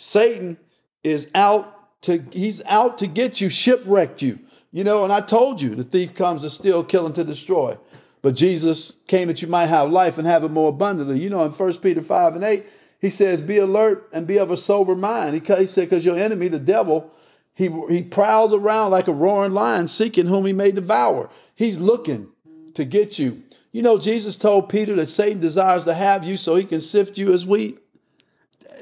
Satan 0.00 0.56
is 1.04 1.28
out 1.34 1.76
to 2.02 2.24
he's 2.32 2.62
out 2.64 2.98
to 2.98 3.06
get 3.06 3.38
you, 3.38 3.50
shipwrecked 3.50 4.22
you. 4.22 4.38
You 4.72 4.82
know, 4.82 5.04
and 5.04 5.12
I 5.12 5.20
told 5.20 5.60
you 5.60 5.74
the 5.74 5.84
thief 5.84 6.14
comes 6.14 6.40
to 6.40 6.48
steal, 6.48 6.84
kill, 6.84 7.04
and 7.04 7.14
to 7.16 7.24
destroy. 7.24 7.76
But 8.22 8.34
Jesus 8.34 8.94
came 9.08 9.28
that 9.28 9.42
you 9.42 9.48
might 9.48 9.66
have 9.66 9.90
life 9.90 10.16
and 10.16 10.26
have 10.26 10.42
it 10.42 10.50
more 10.50 10.70
abundantly. 10.70 11.20
You 11.20 11.28
know, 11.28 11.44
in 11.44 11.50
1 11.50 11.78
Peter 11.78 12.00
5 12.00 12.34
and 12.34 12.44
8, 12.44 12.66
he 13.00 13.10
says, 13.10 13.42
Be 13.42 13.58
alert 13.58 14.08
and 14.12 14.26
be 14.26 14.38
of 14.38 14.50
a 14.50 14.56
sober 14.56 14.94
mind. 14.94 15.34
He, 15.34 15.54
he 15.54 15.66
said, 15.66 15.90
Because 15.90 16.04
your 16.04 16.18
enemy, 16.18 16.48
the 16.48 16.58
devil, 16.58 17.12
he, 17.54 17.68
he 17.90 18.02
prowls 18.02 18.54
around 18.54 18.92
like 18.92 19.08
a 19.08 19.12
roaring 19.12 19.52
lion, 19.52 19.86
seeking 19.86 20.26
whom 20.26 20.46
he 20.46 20.54
may 20.54 20.70
devour. 20.70 21.28
He's 21.54 21.78
looking 21.78 22.28
to 22.74 22.86
get 22.86 23.18
you. 23.18 23.42
You 23.70 23.82
know, 23.82 23.98
Jesus 23.98 24.38
told 24.38 24.70
Peter 24.70 24.96
that 24.96 25.08
Satan 25.08 25.40
desires 25.40 25.84
to 25.84 25.92
have 25.92 26.24
you 26.24 26.38
so 26.38 26.54
he 26.54 26.64
can 26.64 26.80
sift 26.80 27.18
you 27.18 27.32
as 27.34 27.44
wheat 27.44 27.78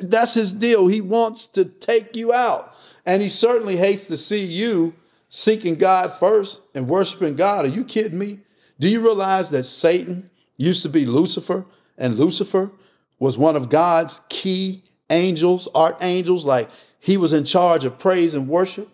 that's 0.02 0.34
his 0.34 0.52
deal. 0.52 0.86
He 0.86 1.00
wants 1.00 1.48
to 1.48 1.64
take 1.64 2.16
you 2.16 2.32
out. 2.32 2.74
And 3.06 3.22
he 3.22 3.28
certainly 3.28 3.76
hates 3.76 4.08
to 4.08 4.16
see 4.16 4.44
you 4.44 4.94
seeking 5.28 5.76
God 5.76 6.12
first 6.12 6.60
and 6.74 6.88
worshiping 6.88 7.36
God. 7.36 7.64
Are 7.64 7.68
you 7.68 7.84
kidding 7.84 8.18
me? 8.18 8.40
Do 8.78 8.88
you 8.88 9.00
realize 9.00 9.50
that 9.50 9.64
Satan 9.64 10.30
used 10.56 10.82
to 10.82 10.88
be 10.88 11.06
Lucifer 11.06 11.64
and 11.96 12.18
Lucifer 12.18 12.70
was 13.18 13.36
one 13.36 13.56
of 13.56 13.68
God's 13.68 14.20
key 14.28 14.82
angels, 15.10 15.68
archangels, 15.74 16.44
like 16.44 16.68
he 17.00 17.16
was 17.16 17.32
in 17.32 17.44
charge 17.44 17.84
of 17.84 17.98
praise 17.98 18.34
and 18.34 18.48
worship. 18.48 18.88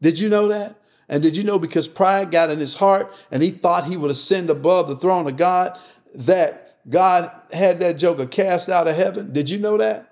Did 0.00 0.18
you 0.18 0.28
know 0.28 0.48
that? 0.48 0.76
And 1.08 1.22
did 1.22 1.36
you 1.36 1.44
know 1.44 1.58
because 1.58 1.88
pride 1.88 2.30
got 2.30 2.50
in 2.50 2.60
his 2.60 2.74
heart 2.74 3.12
and 3.30 3.42
he 3.42 3.50
thought 3.50 3.84
he 3.84 3.96
would 3.96 4.10
ascend 4.10 4.48
above 4.48 4.88
the 4.88 4.96
throne 4.96 5.26
of 5.26 5.36
God, 5.36 5.78
that 6.14 6.78
God 6.88 7.30
had 7.52 7.80
that 7.80 7.98
joker 7.98 8.26
cast 8.26 8.68
out 8.68 8.88
of 8.88 8.96
heaven? 8.96 9.32
Did 9.32 9.50
you 9.50 9.58
know 9.58 9.78
that? 9.78 10.09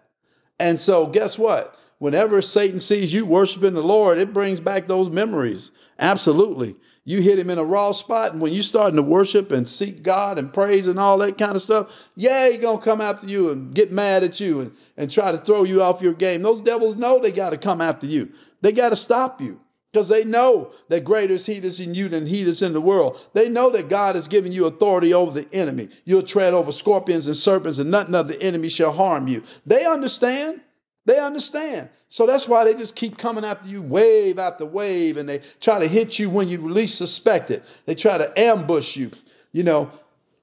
And 0.59 0.81
so, 0.81 1.07
guess 1.07 1.39
what? 1.39 1.75
Whenever 1.99 2.43
Satan 2.43 2.79
sees 2.79 3.13
you 3.13 3.27
worshiping 3.27 3.75
the 3.75 3.83
Lord, 3.83 4.19
it 4.19 4.33
brings 4.33 4.61
back 4.61 4.87
those 4.87 5.11
memories. 5.11 5.73
Absolutely. 5.99 6.77
You 7.05 7.21
hit 7.21 7.39
him 7.39 7.51
in 7.51 7.59
a 7.59 7.65
raw 7.65 7.93
spot, 7.93 8.33
and 8.33 8.41
when 8.41 8.53
you 8.53 8.63
starting 8.63 8.97
to 8.97 9.03
worship 9.03 9.51
and 9.51 9.69
seek 9.69 10.03
God 10.03 10.39
and 10.39 10.53
praise 10.53 10.87
and 10.87 11.01
all 11.01 11.19
that 11.19 11.39
kind 11.39 11.57
of 11.57 11.63
stuff, 11.63 11.91
yeah, 12.15 12.51
he's 12.51 12.61
gonna 12.61 12.81
come 12.81 13.01
after 13.01 13.27
you 13.27 13.51
and 13.51 13.75
get 13.75 13.91
mad 13.91 14.23
at 14.25 14.39
you 14.41 14.61
and, 14.61 14.73
and 14.97 15.11
try 15.11 15.33
to 15.33 15.39
throw 15.39 15.65
you 15.65 15.83
off 15.83 16.03
your 16.03 16.13
game. 16.13 16.43
Those 16.43 16.61
devils 16.61 16.97
know 16.97 17.19
they 17.19 17.33
gotta 17.33 17.57
come 17.57 17.81
after 17.81 18.07
you. 18.07 18.33
They 18.61 18.73
gotta 18.73 18.97
stop 18.97 19.41
you. 19.41 19.59
Because 19.93 20.09
they 20.09 20.25
know 20.25 20.73
that 20.89 21.05
greater 21.05 21.35
is 21.35 21.47
he 21.47 21.61
that's 21.61 21.81
in 21.81 21.95
you 21.95 22.09
than 22.09 22.27
he 22.27 22.45
that's 22.45 22.61
in 22.61 22.75
the 22.75 22.81
world. 22.81 23.19
They 23.33 23.49
know 23.49 23.71
that 23.71 23.89
God 23.89 24.17
has 24.17 24.29
given 24.29 24.53
you 24.53 24.67
authority 24.67 25.15
over 25.15 25.41
the 25.41 25.49
enemy. 25.55 25.89
You'll 26.05 26.23
tread 26.23 26.53
over 26.53 26.73
scorpions 26.73 27.27
and 27.27 27.37
serpents, 27.37 27.79
and 27.79 27.91
nothing 27.91 28.15
of 28.15 28.29
the 28.29 28.41
enemy 28.41 28.69
shall 28.69 28.93
harm 28.93 29.29
you. 29.29 29.43
They 29.65 29.87
understand. 29.87 30.61
They 31.07 31.19
understand. 31.19 31.89
So 32.09 32.27
that's 32.27 32.47
why 32.47 32.65
they 32.65 32.75
just 32.75 32.95
keep 32.95 33.17
coming 33.17 33.45
after 33.45 33.67
you 33.67 33.81
wave 33.81 34.39
after 34.39 34.67
wave 34.67 35.17
and 35.17 35.27
they 35.27 35.41
try 35.59 35.79
to 35.79 35.89
hit 35.89 36.19
you 36.19 36.29
when 36.29 36.51
you 36.51 36.69
least 36.69 36.99
suspect 36.99 37.51
it. 37.51 37.65
They 37.87 37.95
try 37.95 38.19
to 38.19 38.39
ambush 38.39 38.95
you. 38.95 39.11
You 39.53 39.63
know, 39.63 39.91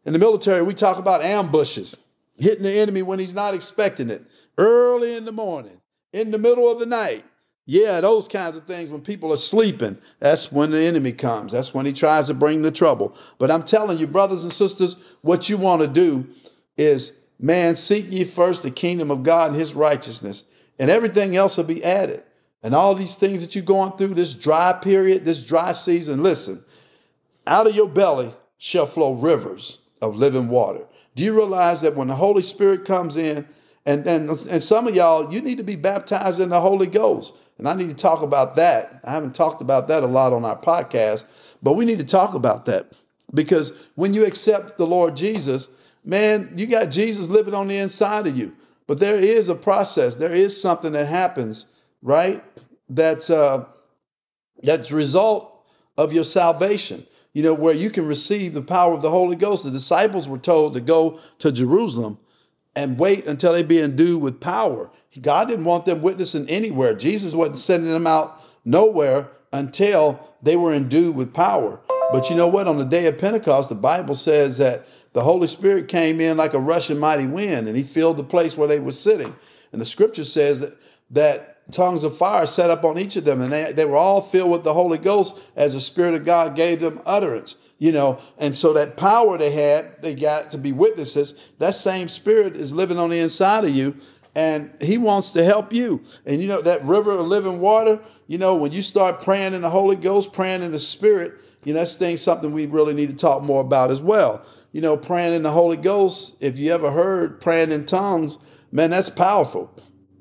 in 0.05 0.13
the 0.13 0.19
military, 0.19 0.63
we 0.63 0.73
talk 0.73 0.97
about 0.97 1.21
ambushes, 1.21 1.95
hitting 2.37 2.63
the 2.63 2.79
enemy 2.79 3.03
when 3.03 3.19
he's 3.19 3.35
not 3.35 3.53
expecting 3.53 4.09
it, 4.09 4.23
early 4.57 5.15
in 5.15 5.25
the 5.25 5.31
morning, 5.31 5.79
in 6.13 6.31
the 6.31 6.39
middle 6.39 6.71
of 6.71 6.79
the 6.79 6.87
night. 6.87 7.23
Yeah, 7.65 7.99
those 8.01 8.27
kinds 8.27 8.57
of 8.57 8.65
things 8.65 8.89
when 8.89 9.01
people 9.01 9.33
are 9.33 9.37
sleeping, 9.37 9.97
that's 10.19 10.51
when 10.51 10.69
the 10.69 10.81
enemy 10.83 11.13
comes. 11.13 11.51
That's 11.51 11.73
when 11.73 11.87
he 11.87 11.93
tries 11.93 12.27
to 12.27 12.35
bring 12.35 12.61
the 12.61 12.71
trouble. 12.71 13.17
But 13.39 13.49
I'm 13.49 13.63
telling 13.63 13.97
you, 13.97 14.05
brothers 14.05 14.43
and 14.43 14.53
sisters, 14.53 14.95
what 15.21 15.49
you 15.49 15.57
want 15.57 15.81
to 15.81 15.87
do 15.87 16.27
is, 16.77 17.13
man, 17.39 17.75
seek 17.75 18.11
ye 18.11 18.23
first 18.23 18.61
the 18.61 18.69
kingdom 18.69 19.09
of 19.09 19.23
God 19.23 19.51
and 19.51 19.59
his 19.59 19.73
righteousness 19.73 20.43
and 20.77 20.89
everything 20.89 21.35
else 21.35 21.57
will 21.57 21.63
be 21.63 21.83
added. 21.83 22.23
And 22.61 22.73
all 22.73 22.95
these 22.95 23.15
things 23.15 23.41
that 23.41 23.55
you're 23.55 23.63
going 23.63 23.93
through, 23.93 24.15
this 24.15 24.33
dry 24.33 24.73
period, 24.73 25.25
this 25.25 25.45
dry 25.45 25.73
season, 25.73 26.23
listen, 26.23 26.63
out 27.45 27.67
of 27.67 27.75
your 27.75 27.87
belly 27.87 28.33
shall 28.57 28.85
flow 28.85 29.13
rivers 29.13 29.79
of 30.01 30.15
living 30.15 30.47
water. 30.47 30.85
Do 31.15 31.23
you 31.23 31.33
realize 31.33 31.81
that 31.81 31.95
when 31.95 32.07
the 32.07 32.15
Holy 32.15 32.41
Spirit 32.41 32.85
comes 32.85 33.17
in, 33.17 33.47
and, 33.85 34.07
and, 34.07 34.29
and 34.29 34.63
some 34.63 34.87
of 34.87 34.95
y'all, 34.95 35.31
you 35.31 35.41
need 35.41 35.59
to 35.59 35.63
be 35.63 35.75
baptized 35.75 36.39
in 36.39 36.49
the 36.49 36.59
Holy 36.59 36.87
Ghost. 36.87 37.37
And 37.57 37.69
I 37.69 37.75
need 37.75 37.89
to 37.89 37.95
talk 37.95 38.21
about 38.21 38.55
that. 38.55 39.01
I 39.03 39.11
haven't 39.11 39.35
talked 39.35 39.61
about 39.61 39.89
that 39.89 40.03
a 40.03 40.07
lot 40.07 40.33
on 40.33 40.43
our 40.43 40.59
podcast, 40.59 41.23
but 41.61 41.73
we 41.73 41.85
need 41.85 41.99
to 41.99 42.05
talk 42.05 42.33
about 42.33 42.65
that 42.65 42.91
because 43.33 43.71
when 43.95 44.13
you 44.13 44.25
accept 44.25 44.77
the 44.77 44.87
Lord 44.87 45.15
Jesus, 45.15 45.67
man, 46.03 46.53
you 46.55 46.65
got 46.67 46.85
Jesus 46.85 47.29
living 47.29 47.53
on 47.53 47.67
the 47.67 47.77
inside 47.77 48.27
of 48.27 48.37
you. 48.37 48.55
But 48.87 48.99
there 48.99 49.17
is 49.17 49.49
a 49.49 49.55
process. 49.55 50.15
There 50.15 50.33
is 50.33 50.59
something 50.59 50.93
that 50.93 51.07
happens, 51.07 51.65
right? 52.01 52.43
That's 52.89 53.29
uh, 53.29 53.65
that's 54.61 54.91
result 54.91 55.63
of 55.97 56.13
your 56.13 56.23
salvation. 56.23 57.05
You 57.33 57.43
know, 57.43 57.53
where 57.53 57.73
you 57.73 57.89
can 57.89 58.07
receive 58.07 58.53
the 58.53 58.61
power 58.61 58.93
of 58.93 59.01
the 59.01 59.09
Holy 59.09 59.35
Ghost. 59.35 59.63
The 59.63 59.71
disciples 59.71 60.27
were 60.27 60.37
told 60.37 60.75
to 60.75 60.81
go 60.81 61.19
to 61.39 61.51
Jerusalem 61.51 62.19
and 62.75 62.99
wait 62.99 63.25
until 63.25 63.53
they 63.53 63.63
be 63.63 63.81
endued 63.81 64.21
with 64.21 64.39
power. 64.39 64.91
God 65.21 65.47
didn't 65.47 65.65
want 65.65 65.85
them 65.85 66.01
witnessing 66.01 66.49
anywhere. 66.49 66.93
Jesus 66.93 67.33
wasn't 67.33 67.59
sending 67.59 67.91
them 67.91 68.07
out 68.07 68.41
nowhere 68.65 69.29
until 69.53 70.19
they 70.41 70.55
were 70.55 70.73
endued 70.73 71.15
with 71.15 71.33
power. 71.33 71.79
But 72.11 72.29
you 72.29 72.35
know 72.35 72.47
what? 72.47 72.67
On 72.67 72.77
the 72.77 72.85
day 72.85 73.07
of 73.07 73.17
Pentecost, 73.17 73.69
the 73.69 73.75
Bible 73.75 74.15
says 74.15 74.57
that 74.57 74.85
the 75.13 75.23
Holy 75.23 75.47
Spirit 75.47 75.87
came 75.87 76.19
in 76.19 76.37
like 76.37 76.53
a 76.53 76.59
rushing 76.59 76.99
mighty 76.99 77.25
wind 77.25 77.67
and 77.67 77.77
he 77.77 77.83
filled 77.83 78.17
the 78.17 78.23
place 78.23 78.57
where 78.57 78.67
they 78.67 78.79
were 78.79 78.91
sitting. 78.91 79.33
And 79.71 79.81
the 79.81 79.85
scripture 79.85 80.25
says 80.25 80.59
that, 80.59 80.77
that 81.11 81.71
tongues 81.71 82.03
of 82.03 82.17
fire 82.17 82.45
set 82.45 82.69
up 82.69 82.83
on 82.83 82.99
each 82.99 83.15
of 83.15 83.25
them 83.25 83.41
and 83.41 83.51
they, 83.51 83.71
they 83.71 83.85
were 83.85 83.95
all 83.95 84.21
filled 84.21 84.51
with 84.51 84.63
the 84.63 84.73
Holy 84.73 84.97
Ghost 84.97 85.39
as 85.55 85.73
the 85.73 85.79
Spirit 85.79 86.15
of 86.15 86.25
God 86.25 86.55
gave 86.55 86.79
them 86.79 86.99
utterance. 87.05 87.55
You 87.77 87.91
know, 87.91 88.19
and 88.37 88.55
so 88.55 88.73
that 88.73 88.95
power 88.95 89.37
they 89.37 89.51
had, 89.51 90.01
they 90.01 90.15
got 90.15 90.51
to 90.51 90.57
be 90.57 90.71
witnesses. 90.71 91.33
That 91.59 91.75
same 91.75 92.07
spirit 92.07 92.55
is 92.55 92.73
living 92.73 92.97
on 92.97 93.09
the 93.09 93.19
inside 93.19 93.65
of 93.65 93.75
you, 93.75 93.97
and 94.33 94.71
he 94.81 94.97
wants 94.97 95.31
to 95.31 95.43
help 95.43 95.73
you. 95.73 96.01
And 96.25 96.41
you 96.41 96.47
know, 96.47 96.61
that 96.61 96.85
river 96.85 97.11
of 97.11 97.27
living 97.27 97.59
water, 97.59 97.99
you 98.27 98.37
know, 98.37 98.55
when 98.55 98.71
you 98.71 98.81
start 98.81 99.23
praying 99.23 99.53
in 99.53 99.61
the 99.61 99.69
Holy 99.69 99.97
Ghost, 99.97 100.31
praying 100.31 100.63
in 100.63 100.71
the 100.71 100.79
Spirit, 100.79 101.33
you 101.65 101.73
know, 101.73 101.79
that's 101.79 101.97
thing 101.97 102.15
something 102.15 102.53
we 102.53 102.65
really 102.65 102.93
need 102.93 103.09
to 103.09 103.15
talk 103.15 103.43
more 103.43 103.61
about 103.61 103.91
as 103.91 104.01
well 104.01 104.45
you 104.75 104.81
know, 104.81 104.97
praying 104.97 105.33
in 105.33 105.41
the 105.41 105.51
Holy 105.51 105.77
Ghost, 105.77 106.35
if 106.41 106.59
you 106.59 106.73
ever 106.73 106.91
heard 106.91 107.39
praying 107.39 107.71
in 107.71 107.85
tongues, 107.85 108.37
man, 108.73 108.89
that's 108.89 109.07
powerful. 109.07 109.73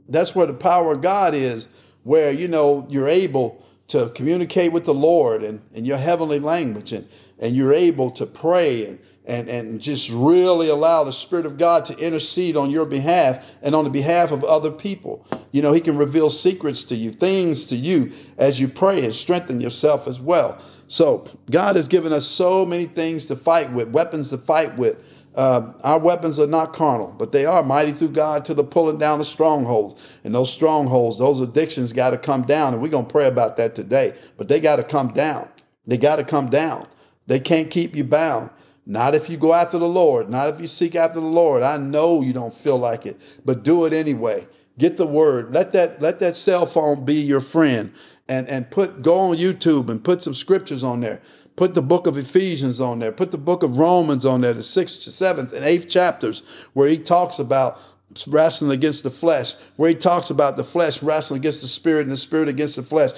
That's 0.09 0.33
where 0.33 0.47
the 0.47 0.55
power 0.55 0.93
of 0.93 1.03
God 1.03 1.35
is, 1.35 1.67
where, 2.05 2.31
you 2.31 2.47
know, 2.47 2.87
you're 2.88 3.09
able 3.09 3.63
to 3.88 4.09
communicate 4.11 4.73
with 4.73 4.85
the 4.85 4.94
Lord 4.94 5.42
and 5.42 5.61
in 5.75 5.85
your 5.85 5.99
heavenly 5.99 6.38
language 6.38 6.92
and, 6.92 7.07
and 7.38 7.55
you're 7.55 7.73
able 7.73 8.11
to 8.12 8.27
pray 8.27 8.87
and, 8.87 8.99
and, 9.27 9.49
and 9.49 9.81
just 9.81 10.11
really 10.11 10.68
allow 10.68 11.05
the 11.05 11.12
Spirit 11.12 11.47
of 11.47 11.59
God 11.59 11.87
to 11.87 11.99
intercede 11.99 12.57
on 12.57 12.70
your 12.70 12.87
behalf 12.87 13.57
and 13.62 13.75
on 13.75 13.85
the 13.85 13.90
behalf 13.90 14.33
of 14.33 14.44
other 14.44 14.70
people. 14.70 15.27
You 15.53 15.62
know, 15.62 15.73
He 15.73 15.81
can 15.81 15.99
reveal 15.99 16.31
secrets 16.31 16.85
to 16.85 16.97
you, 16.97 17.11
things 17.11 17.66
to 17.66 17.77
you 17.77 18.12
as 18.38 18.59
you 18.59 18.68
pray 18.68 19.05
and 19.05 19.14
strengthen 19.14 19.61
yourself 19.61 20.09
as 20.09 20.18
well. 20.18 20.61
So 20.88 21.25
God 21.51 21.77
has 21.77 21.88
given 21.88 22.12
us 22.12 22.27
so 22.27 22.64
many 22.66 22.85
things 22.85 23.27
to 23.27 23.37
fight 23.37 23.73
with, 23.73 23.88
weapons 23.88 24.31
to 24.31 24.38
fight 24.38 24.77
with. 24.77 24.99
Uh, 25.35 25.73
our 25.83 25.99
weapons 25.99 26.38
are 26.38 26.47
not 26.47 26.73
carnal, 26.73 27.14
but 27.18 27.33
they 27.33 27.44
are 27.44 27.62
mighty 27.62 27.92
through 27.92 28.09
God 28.09 28.44
to 28.44 28.55
the 28.55 28.62
pulling 28.62 28.99
down 28.99 29.18
the 29.18 29.25
strongholds. 29.25 30.01
And 30.23 30.35
those 30.35 30.53
strongholds, 30.53 31.18
those 31.18 31.40
addictions 31.40 31.92
got 31.92 32.11
to 32.11 32.18
come 32.18 32.42
down. 32.42 32.73
And 32.73 32.83
we're 32.83 32.88
going 32.88 33.07
to 33.07 33.12
pray 33.12 33.27
about 33.27 33.57
that 33.57 33.75
today. 33.75 34.14
But 34.37 34.49
they 34.49 34.61
got 34.61 34.77
to 34.77 34.85
come 34.85 35.09
down. 35.09 35.49
They 35.87 35.99
got 35.99 36.16
to 36.16 36.25
come 36.25 36.51
down. 36.51 36.87
They 37.27 37.40
can't 37.40 37.70
keep 37.70 37.97
you 37.97 38.05
bound. 38.05 38.51
Not 38.87 39.14
if 39.14 39.31
you 39.31 39.37
go 39.37 39.55
after 39.55 39.79
the 39.79 39.88
Lord, 39.88 40.29
not 40.29 40.55
if 40.55 40.61
you 40.61 40.66
seek 40.66 40.94
after 40.94 41.20
the 41.20 41.27
Lord. 41.27 41.62
I 41.62 41.79
know 41.79 42.20
you 42.20 42.33
don't 42.33 42.53
feel 42.53 42.79
like 42.79 43.07
it, 43.07 43.18
but 43.44 43.64
do 43.64 43.87
it 43.87 43.94
anyway. 43.94 44.47
Get 44.79 44.97
the 44.97 45.07
word. 45.07 45.53
Let 45.53 45.73
that 45.73 46.03
let 46.03 46.18
that 46.18 46.37
cell 46.37 46.66
phone 46.66 47.05
be 47.05 47.23
your 47.23 47.40
friend 47.40 47.92
and 48.29 48.49
and 48.49 48.70
put 48.70 49.03
go 49.03 49.18
on 49.18 49.37
YouTube 49.37 49.88
and 49.88 50.03
put 50.03 50.23
some 50.23 50.35
scriptures 50.35 50.85
on 50.85 51.01
there. 51.01 51.23
Put 51.57 51.75
the 51.75 51.83
book 51.83 52.07
of 52.07 52.19
Ephesians 52.19 52.81
on 52.81 52.99
there. 52.99 53.12
Put 53.12 53.31
the 53.31 53.38
book 53.38 53.62
of 53.62 53.79
Romans 53.79 54.27
on 54.27 54.40
there, 54.40 54.55
the 54.55 54.64
sixth, 54.64 55.03
seventh, 55.03 55.53
and 55.53 55.64
eighth 55.64 55.88
chapters, 55.88 56.43
where 56.73 56.88
he 56.88 56.99
talks 56.99 57.38
about 57.38 57.79
wrestling 58.27 58.73
against 58.73 59.03
the 59.03 59.11
flesh, 59.11 59.55
where 59.77 59.88
he 59.88 59.95
talks 59.95 60.31
about 60.31 60.57
the 60.57 60.64
flesh 60.64 61.03
wrestling 61.03 61.40
against 61.40 61.61
the 61.61 61.69
spirit 61.69 62.03
and 62.03 62.12
the 62.12 62.17
spirit 62.17 62.49
against 62.49 62.77
the 62.77 62.83
flesh. 62.83 63.11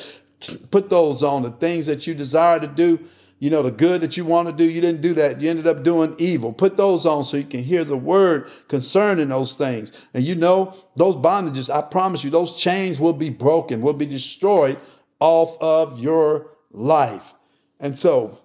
Put 0.70 0.90
those 0.90 1.22
on 1.22 1.42
the 1.42 1.50
things 1.50 1.86
that 1.86 2.06
you 2.06 2.14
desire 2.14 2.60
to 2.60 2.66
do. 2.66 3.00
You 3.38 3.50
know, 3.50 3.62
the 3.62 3.70
good 3.70 4.00
that 4.00 4.16
you 4.16 4.24
want 4.24 4.48
to 4.48 4.52
do, 4.54 4.64
you 4.70 4.80
didn't 4.80 5.02
do 5.02 5.14
that. 5.14 5.40
You 5.40 5.50
ended 5.50 5.66
up 5.66 5.82
doing 5.82 6.16
evil. 6.18 6.52
Put 6.52 6.78
those 6.78 7.04
on 7.04 7.24
so 7.24 7.36
you 7.36 7.44
can 7.44 7.62
hear 7.62 7.84
the 7.84 7.96
word 7.96 8.48
concerning 8.68 9.28
those 9.28 9.56
things. 9.56 9.92
And 10.14 10.24
you 10.24 10.34
know, 10.34 10.74
those 10.96 11.16
bondages, 11.16 11.74
I 11.74 11.82
promise 11.82 12.24
you, 12.24 12.30
those 12.30 12.56
chains 12.56 12.98
will 12.98 13.12
be 13.12 13.28
broken, 13.28 13.82
will 13.82 13.92
be 13.92 14.06
destroyed 14.06 14.78
off 15.20 15.56
of 15.60 15.98
your 15.98 16.50
life. 16.70 17.34
And 17.80 17.98
so, 17.98 18.38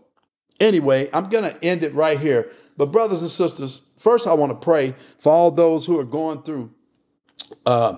anyway, 0.60 1.10
I'm 1.14 1.30
going 1.30 1.44
to 1.44 1.64
end 1.64 1.84
it 1.84 1.94
right 1.94 2.20
here. 2.20 2.52
But, 2.78 2.92
brothers 2.92 3.22
and 3.22 3.32
sisters, 3.32 3.82
first 3.98 4.28
I 4.28 4.34
want 4.34 4.52
to 4.52 4.64
pray 4.64 4.96
for 5.20 5.32
all 5.32 5.52
those 5.52 5.86
who 5.86 6.00
are 6.00 6.06
going 6.06 6.42
through 6.44 6.72
uh, 7.66 7.98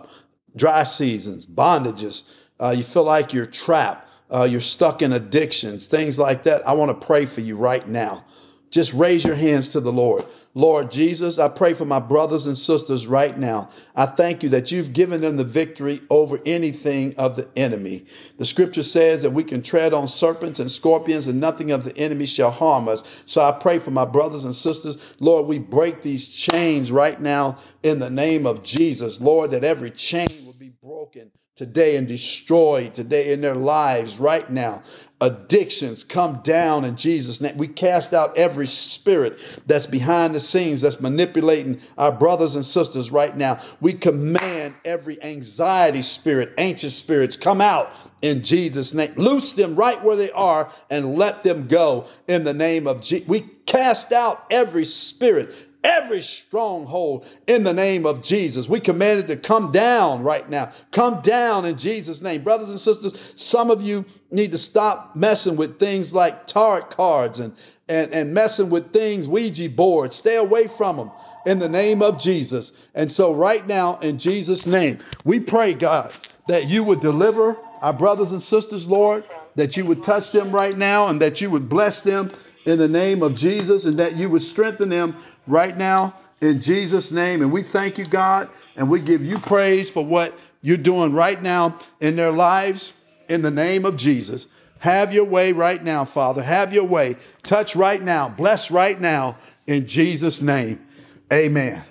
dry 0.56 0.84
seasons, 0.84 1.46
bondages. 1.46 2.24
Uh, 2.60 2.70
you 2.70 2.84
feel 2.84 3.04
like 3.04 3.34
you're 3.34 3.46
trapped, 3.46 4.08
uh, 4.32 4.44
you're 4.44 4.62
stuck 4.62 5.02
in 5.02 5.14
addictions, 5.14 5.88
things 5.88 6.18
like 6.20 6.44
that. 6.44 6.68
I 6.68 6.74
want 6.74 7.00
to 7.00 7.06
pray 7.06 7.26
for 7.26 7.42
you 7.42 7.56
right 7.56 7.88
now. 7.88 8.26
Just 8.74 8.92
raise 8.96 9.24
your 9.24 9.36
hands 9.36 9.70
to 9.70 9.82
the 9.82 9.92
Lord. 9.92 10.26
Lord 10.56 10.90
Jesus, 10.90 11.38
I 11.38 11.48
pray 11.48 11.76
for 11.76 11.86
my 11.86 12.00
brothers 12.00 12.48
and 12.48 12.58
sisters 12.58 13.06
right 13.06 13.38
now. 13.38 13.70
I 13.96 14.08
thank 14.08 14.42
you 14.42 14.50
that 14.50 14.72
you've 14.72 14.94
given 14.94 15.22
them 15.22 15.38
the 15.38 15.44
victory 15.44 16.02
over 16.10 16.40
anything 16.44 17.18
of 17.20 17.36
the 17.36 17.48
enemy. 17.56 18.06
The 18.40 18.46
scripture 18.46 18.82
says 18.82 19.22
that 19.22 19.30
we 19.30 19.44
can 19.44 19.62
tread 19.62 19.94
on 19.94 20.08
serpents 20.08 20.60
and 20.60 20.72
scorpions 20.72 21.28
and 21.28 21.40
nothing 21.40 21.70
of 21.70 21.84
the 21.84 21.96
enemy 21.96 22.26
shall 22.26 22.50
harm 22.50 22.90
us. 22.90 23.04
So 23.28 23.42
I 23.42 23.52
pray 23.52 23.78
for 23.78 23.92
my 23.92 24.06
brothers 24.06 24.44
and 24.44 24.56
sisters. 24.56 24.98
Lord, 25.20 25.46
we 25.46 25.60
break 25.60 26.02
these 26.02 26.36
chains 26.36 26.92
right 26.92 27.22
now 27.22 27.60
in 27.84 28.00
the 28.00 28.10
name 28.10 28.48
of 28.48 28.64
Jesus. 28.64 29.22
Lord, 29.22 29.52
that 29.52 29.64
every 29.64 29.92
chain 29.92 30.48
will 30.48 30.54
be 30.54 30.74
broken 30.82 31.30
today 31.56 31.98
and 31.98 32.08
destroyed 32.08 32.96
today 32.96 33.32
in 33.32 33.42
their 33.42 33.56
lives 33.56 34.18
right 34.18 34.50
now. 34.50 34.82
Addictions 35.24 36.04
come 36.04 36.42
down 36.44 36.84
in 36.84 36.98
Jesus' 36.98 37.40
name. 37.40 37.56
We 37.56 37.70
cast 37.70 38.14
out 38.14 38.36
every 38.38 38.68
spirit 38.68 39.40
that's 39.66 39.86
behind 39.86 40.36
the 40.36 40.42
scenes 40.42 40.82
that's 40.82 41.00
manipulating 41.00 41.80
our 41.98 42.12
brothers 42.12 42.56
and 42.56 42.66
sisters 42.66 43.10
right 43.10 43.36
now. 43.36 43.62
We 43.80 43.94
command 43.94 44.76
every 44.84 45.24
anxiety 45.24 46.02
spirit, 46.02 46.56
anxious 46.58 46.98
spirits, 46.98 47.38
come 47.38 47.62
out 47.62 47.90
in 48.22 48.44
Jesus' 48.44 48.94
name. 48.94 49.14
Loose 49.16 49.54
them 49.54 49.78
right 49.78 50.04
where 50.04 50.18
they 50.18 50.32
are 50.32 50.70
and 50.90 51.18
let 51.18 51.44
them 51.44 51.68
go 51.68 52.08
in 52.28 52.44
the 52.44 52.54
name 52.54 52.86
of 52.86 53.02
Jesus. 53.02 53.26
We 53.26 53.40
cast 53.66 54.12
out 54.12 54.44
every 54.52 54.84
spirit 54.84 55.56
every 55.84 56.22
stronghold 56.22 57.26
in 57.48 57.64
the 57.64 57.74
name 57.74 58.06
of 58.06 58.24
Jesus. 58.24 58.70
We 58.70 58.80
command 58.80 59.20
it 59.20 59.28
to 59.28 59.36
come 59.36 59.72
down 59.72 60.24
right 60.24 60.50
now. 60.50 60.72
Come 60.92 61.22
down 61.22 61.66
in 61.66 61.78
Jesus' 61.78 62.22
name. 62.22 62.44
Brothers 62.44 62.70
and 62.70 62.80
sisters, 62.80 63.34
some 63.36 63.70
of 63.70 63.82
you 63.82 64.06
need 64.32 64.52
to 64.52 64.58
stop 64.58 65.16
messing 65.16 65.56
with 65.56 65.80
things 65.80 66.14
like 66.14 66.48
tarot 66.48 66.84
cards 66.84 67.40
and, 67.40 67.56
and, 67.88 68.14
and 68.14 68.34
messing 68.34 68.70
with 68.70 68.94
things, 68.94 69.28
Ouija 69.28 69.70
boards. 69.70 70.16
Stay 70.16 70.38
away 70.38 70.68
from 70.68 70.98
them 70.98 71.12
in 71.46 71.60
the 71.60 71.70
name 71.70 72.02
of 72.02 72.20
Jesus. 72.20 72.72
And 72.96 73.12
so, 73.12 73.34
right 73.34 73.66
now, 73.66 74.00
in 74.00 74.18
Jesus' 74.18 74.66
name, 74.66 75.00
we 75.24 75.40
pray, 75.40 75.74
God, 75.74 76.14
that 76.48 76.70
you 76.70 76.84
would 76.84 77.02
deliver 77.02 77.58
our 77.82 77.94
brothers 77.94 78.32
and 78.32 78.42
sisters, 78.42 78.88
Lord, 78.88 79.26
that 79.56 79.78
you 79.78 79.86
would 79.86 80.04
touch 80.04 80.32
them 80.32 80.52
right 80.52 80.76
now 80.76 81.08
and 81.08 81.22
that 81.22 81.42
you 81.42 81.50
would 81.50 81.70
bless 81.70 82.02
them 82.02 82.32
in 82.66 82.80
the 82.80 82.88
name 82.88 83.24
of 83.24 83.36
Jesus 83.36 83.86
and 83.86 84.00
that 84.00 84.16
you 84.16 84.30
would 84.30 84.44
strengthen 84.44 84.90
them 84.90 85.16
right 85.48 85.76
now 85.78 86.16
in 86.42 86.62
Jesus' 86.62 87.12
name. 87.12 87.42
And 87.42 87.52
we 87.52 87.64
thank 87.64 87.98
you, 87.98 88.06
God, 88.06 88.50
and 88.76 88.90
we 88.90 89.00
give 89.00 89.24
you 89.24 89.40
praise 89.40 89.90
for 89.90 90.06
what 90.06 90.34
you're 90.62 90.78
doing 90.78 91.14
right 91.14 91.42
now 91.42 91.80
in 92.00 92.16
their 92.16 92.32
lives 92.32 92.94
in 93.30 93.42
the 93.42 93.52
name 93.52 93.86
of 93.86 93.98
Jesus. 93.98 94.48
Have 94.80 95.14
your 95.14 95.26
way 95.26 95.54
right 95.54 95.82
now, 95.82 96.06
Father. 96.06 96.44
Have 96.44 96.74
your 96.74 96.84
way. 96.84 97.16
Touch 97.44 97.76
right 97.76 98.02
now. 98.02 98.30
Bless 98.30 98.70
right 98.70 99.00
now 99.00 99.38
in 99.66 99.88
Jesus' 99.88 100.42
name. 100.42 100.86
Amen. 101.32 101.82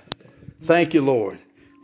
Thank 0.61 0.95
you, 0.95 1.03
Lord. 1.03 1.39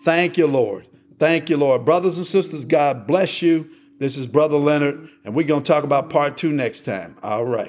Thank 0.05 0.37
you, 0.37 0.47
Lord. 0.47 0.87
Thank 1.19 1.51
you, 1.51 1.57
Lord. 1.57 1.85
Brothers 1.85 2.19
and 2.19 2.27
sisters, 2.27 2.65
God 2.65 3.07
bless 3.07 3.43
you. 3.43 3.71
This 3.99 4.17
is 4.17 4.29
Brother 4.29 4.59
Leonard, 4.59 5.09
and 5.25 5.35
we're 5.35 5.47
going 5.47 5.65
to 5.65 5.67
talk 5.67 5.83
about 5.83 6.11
part 6.11 6.37
two 6.37 6.53
next 6.53 6.83
time. 6.83 7.17
All 7.23 7.45
right. 7.45 7.67